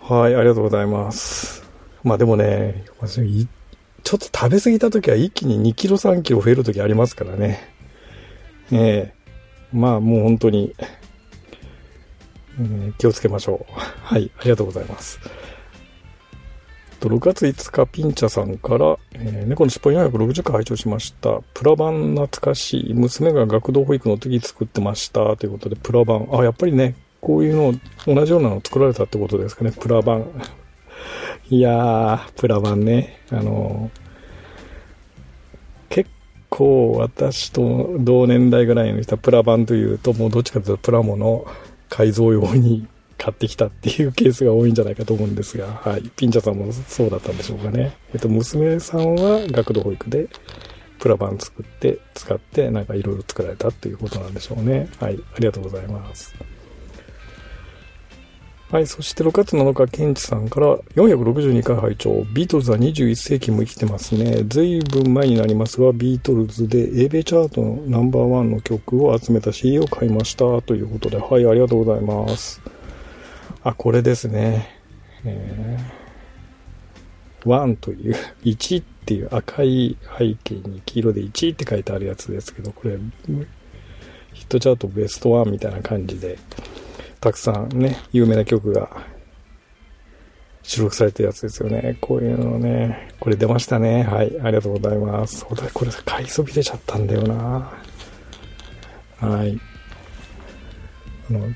[0.00, 1.62] はい、ありがとうございます。
[2.02, 2.84] まあでもね、
[4.02, 7.75] ちょっと食べ過ぎた時は一気に2キロ3キロ増える時ありますからね。
[8.72, 10.74] ええー、まあもう本当に、
[12.60, 13.72] えー、気をつけましょう。
[13.76, 15.20] はい、ありがとうございます。
[17.00, 21.40] 6月5日、ピンチャさんから、えー、猫のしっぽ460回拝聴しました。
[21.54, 22.94] プラバン懐かしい。
[22.94, 25.36] 娘が学童保育の時作ってました。
[25.36, 26.28] ということで、プラバン。
[26.32, 27.74] あ、やっぱりね、こういうの、
[28.06, 29.72] 同じようなの作られたってことですかね。
[29.72, 30.26] プラバン。
[31.50, 33.20] いやー、プラバンね。
[33.30, 34.05] あのー
[36.56, 41.46] 構私と同年代ぐらいの人はプラ版というともうどっちかというとプラモの
[41.90, 42.88] 改造用に
[43.18, 46.02] 買ってきたっていうケースが多いんじゃないかと思うんですが、はい。
[46.16, 47.96] ピンチャさんもそうだったんでしょうかね。
[48.14, 50.28] えっと、娘さんは学童保育で
[50.98, 54.88] プラ板作って使ってなんかいろいろ作られたっていうことなんでしょうね。
[54.98, 55.18] はい。
[55.34, 56.34] ありがとうございます。
[58.68, 64.42] はい、そして6月7日、ケンチさんから462回拝聴ビートルズは21世紀も生きてますね。
[64.48, 72.60] ずいぶん前になりますが、ビートルズで A ベチャートのナンバーワンの曲を集めた CD を買いましたということで、はい、ありがとうございます。
[73.62, 74.68] あ、これですね。
[75.24, 82.98] えー、1という、1っていう赤い背景に黄色で1って書いてあるやつですけど、これ、
[84.32, 86.36] ヒットチャートベスト1みたいな感じで、
[87.26, 88.88] たくさんね、有名な曲が
[90.62, 91.98] 収録されてるやつですよね。
[92.00, 94.04] こういうのね、これ出ましたね。
[94.04, 95.40] はい、ありがとうございます。
[95.40, 97.72] そうだ、これ買いそびれちゃったんだよな。
[99.18, 99.58] はい。
[101.28, 101.52] あの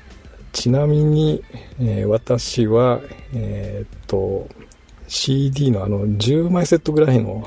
[0.51, 1.45] ちなみに、
[1.79, 3.01] えー、私は、
[3.33, 4.49] えー、っと、
[5.07, 7.47] CD のあの10枚セットぐらいの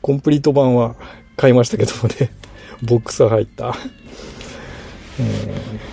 [0.00, 0.94] コンプリート版は
[1.36, 2.30] 買いましたけどもね、
[2.82, 3.74] ボックスが入った。
[5.18, 5.22] え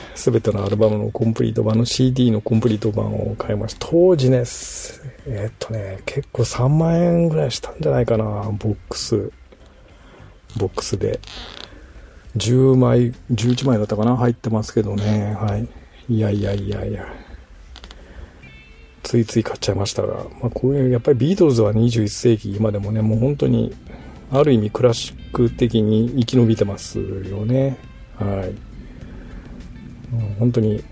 [0.01, 3.87] ーすべてのアルバムのコンプリート版の CD のコンプリート版を買いました。
[3.87, 8.25] 当時ね、えー、っとね、結構3万円ぐらいしたんじゃないかな、
[8.57, 9.31] ボックス。
[10.57, 11.19] ボックスで。
[12.37, 15.35] 10枚、11枚だったかな入ってますけどね。
[15.39, 15.67] はい。
[16.13, 17.05] いやいやいやいや。
[19.03, 20.25] ついつい買っちゃいましたが。
[20.41, 23.75] まあこういう、やっぱりビートルズは21世紀今でもね、もう本当に、
[24.31, 27.77] ある意味クラシック的に生き延びてますよね。
[28.17, 28.64] はい。
[30.39, 30.83] 本当に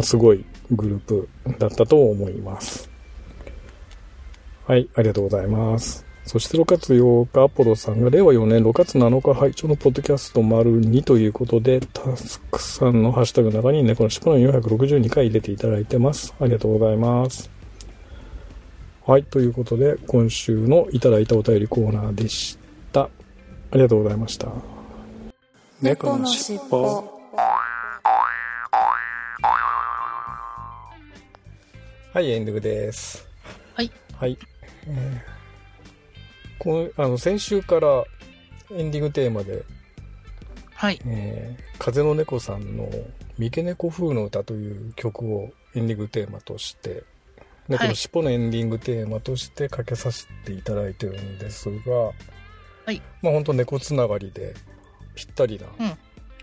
[0.00, 2.90] すごいグループだったと思います。
[4.66, 6.06] はい、ありがとうございます。
[6.24, 12.00] そして6月8日、アポロさんが令和4年6月7日配聴のポッドキャスト丸2ということで、た
[12.50, 16.34] くさんのハッシュタグの中に猫の尻尾の462回入れていただいてます。
[16.40, 17.50] ありがとうございます。
[19.06, 22.58] はい、ということで、今週のいただいたお便りコーナーでし
[22.90, 23.02] た。
[23.02, 23.08] あ
[23.74, 24.48] りがとうございました。
[25.82, 27.13] 猫のしっぽ。
[32.14, 33.26] はい、エンディングです。
[33.74, 33.90] はい。
[34.16, 34.38] はい。
[34.86, 38.04] えー、この、あの、先週から
[38.70, 39.64] エンディングテーマで、
[40.74, 41.00] はい。
[41.06, 42.88] えー、風の猫さんの
[43.36, 47.02] 三毛猫風の歌という曲をエンディングテーマとして、
[47.66, 51.94] 猫の尻尾のエンディングテーマとしてかけさせていただいてるんですが、
[52.84, 53.02] はい。
[53.22, 54.54] まあ本当猫つながりで
[55.16, 55.96] ぴったりな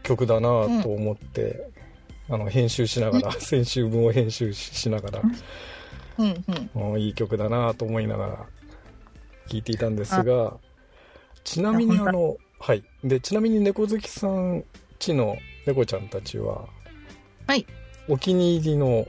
[0.04, 0.50] 曲だな
[0.84, 1.70] と思って、
[2.32, 5.22] あの編集しながら、先週分を編集しながら、
[6.18, 6.46] うん
[6.94, 8.46] うん、いい曲だなと思いながら
[9.48, 10.58] 聴いていたんですが
[11.44, 12.84] ちなみにあのはい。
[13.04, 14.64] でちなみに猫好きさん
[14.98, 16.68] ちの猫ちゃんたちは、
[17.48, 17.66] はい、
[18.08, 19.06] お気に入りの、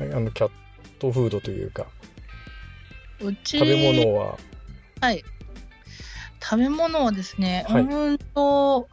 [0.00, 0.50] うん、あのキャッ
[0.98, 1.86] トフードというか
[3.20, 4.38] うち食べ物は？
[5.00, 5.22] はい。
[6.40, 8.88] 食べ物はですね、はい、うんと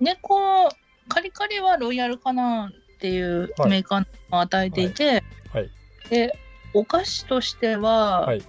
[0.00, 0.68] 猫
[1.08, 5.22] カリカリはロイヤルカナンっていうメーカーを与えていて、はい。
[5.52, 5.70] はい、
[6.10, 6.38] で、
[6.72, 8.42] お菓子としては、はい、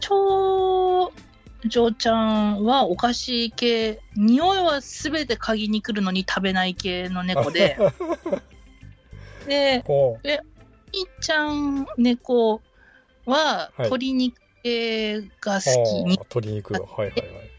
[0.00, 1.12] 長
[1.64, 7.76] 女ちゃんはお菓子系、匂いはすべて嗅ぎに来るのに食べない系の猫で、
[9.46, 9.84] で、
[10.24, 10.40] え、
[10.92, 12.62] いっちゃん猫
[13.24, 16.04] は鶏肉系が好き。
[16.04, 17.55] に、鶏肉、はいはいはい。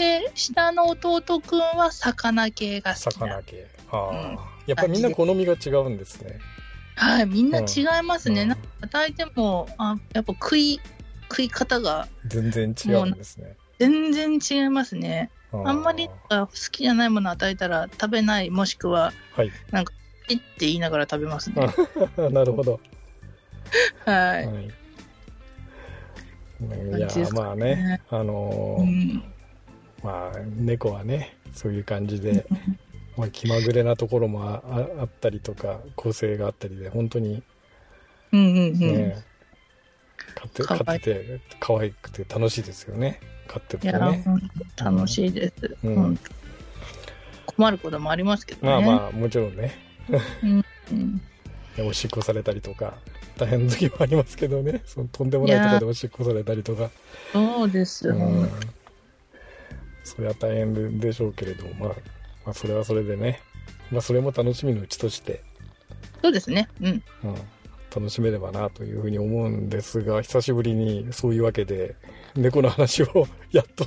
[0.00, 3.66] で、下の弟くんは魚系が好き魚系。
[3.92, 6.38] ああ、うん、やっぱりみんな好みが違うんですね。
[6.96, 8.42] はい、みんな違いますね。
[8.42, 10.80] うん、なんか与えても、あやっぱ食い、
[11.28, 12.08] 食い方が。
[12.26, 13.56] 全然違うんですね。
[13.78, 15.30] 全然違いますね。
[15.52, 19.92] あんまり好きじゃないもの与えたら食べない、もしくは、はい、なんか、
[20.30, 21.68] いって言いながら食べますね。
[22.30, 22.80] なるほど。
[24.06, 24.46] はい。
[24.46, 24.70] はい
[26.60, 29.24] いやまあね、あのーうん、
[30.02, 32.46] まあ猫はねそういう感じで
[33.16, 34.62] まあ気まぐれなところもあ
[34.98, 37.42] あったりとか個性があったりで本当に
[38.32, 38.78] うんうんうん。
[38.78, 39.24] ね
[40.34, 43.20] 飼って飼ってて可愛くて楽しいですよね。
[43.48, 44.24] 飼っててね。
[44.76, 46.18] 楽しいです、うん、
[47.46, 48.86] 困ることもありますけどね。
[48.86, 49.72] まあまあもちろんね。
[50.42, 51.20] うんうん。
[51.88, 52.94] おしっこされたりとか
[53.36, 54.82] 大変な時もありますけどね。
[54.86, 56.90] そのとんでもないところでおしっこされたりとか。
[57.32, 58.50] そうですよ、うん
[60.04, 61.94] それは大変でしょうけれども、まあ、ま
[62.50, 63.40] あ、それはそれでね、
[63.90, 65.42] まあ、それも楽しみのうちとして、
[66.22, 66.68] そうですね。
[66.80, 66.86] うん。
[66.88, 67.02] うん、
[67.94, 71.96] 楽しめればなというふうに思うんですが、久しぶりにそういうわけで、
[72.36, 73.86] 猫の話をやっと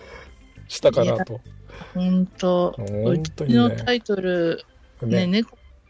[0.68, 1.40] したかなと。
[1.94, 4.64] 本当、うちのタイトル、
[5.02, 5.44] ね、ね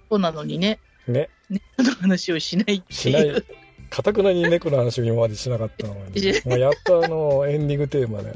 [0.09, 0.81] 猫なのにね。
[1.07, 1.31] ね。
[1.49, 2.83] 猫の話をしない。
[2.91, 3.45] しない。
[3.89, 8.33] かたくなに猫の話を今までしなかったのに、 まあ、やっとあの、エンディングテーマで、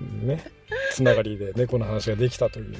[0.00, 0.50] ね、
[0.92, 2.74] つながりで猫の話ができたという。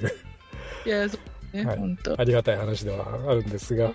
[0.87, 1.19] いや、そ
[1.53, 2.21] うね、はい、本当。
[2.21, 3.93] ありがたい話ではあるんですが。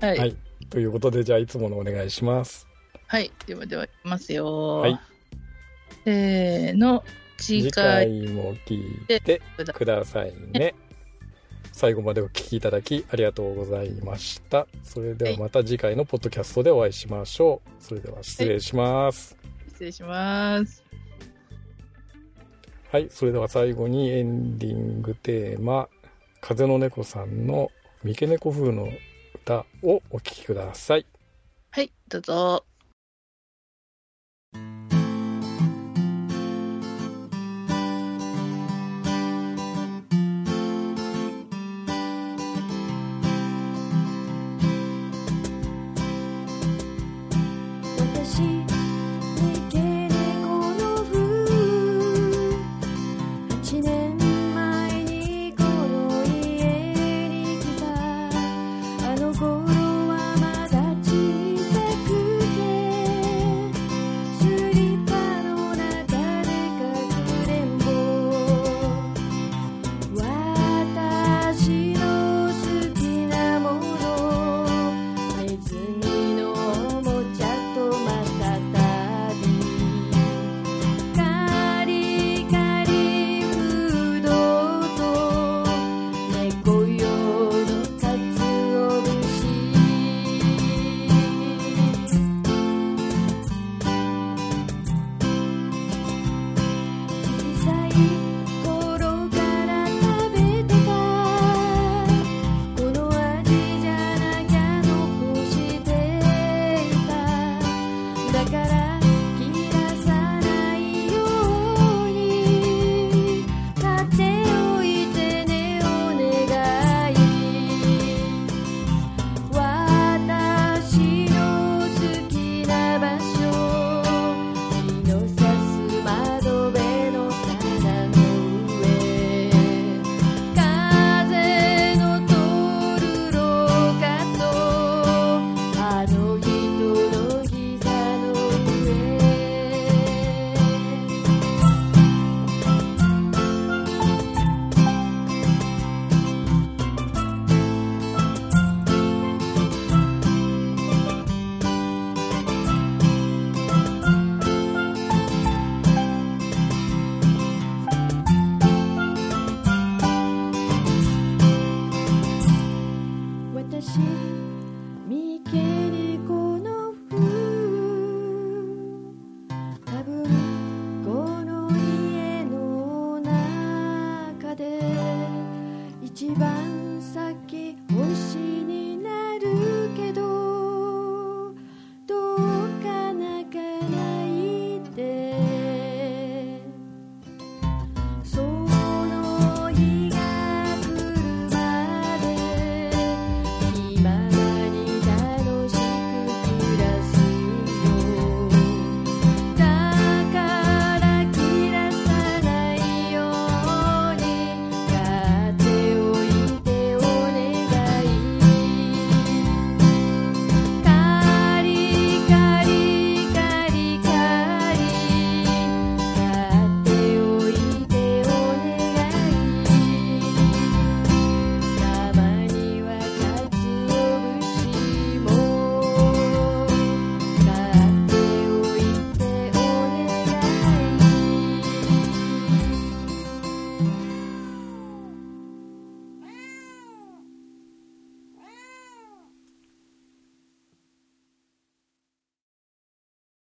[0.00, 0.18] はい。
[0.18, 0.36] はい。
[0.70, 2.66] ということで、じゃあ、いつものお願いします。
[3.06, 3.30] はい。
[3.46, 4.78] ではでは、いきますよ。
[4.78, 5.00] はい。
[6.04, 7.04] せーの。
[7.36, 9.42] 次回も聞いて
[9.74, 10.74] くださいね。
[11.72, 14.68] 最後までお聞きいただきありがとうございました。
[14.84, 17.82] それではまた次回のポッドキャストでお会いしましょう。
[17.82, 19.36] それでは失礼します。
[19.42, 20.84] はい、失礼します。
[22.94, 25.88] はい、それでは最後にエンディングテーマ、
[26.40, 27.72] 風の猫さんの
[28.04, 28.86] 三毛猫風の
[29.34, 31.06] 歌をお聴きください。
[31.72, 32.64] はい、どうぞ。
[53.64, 54.23] 一番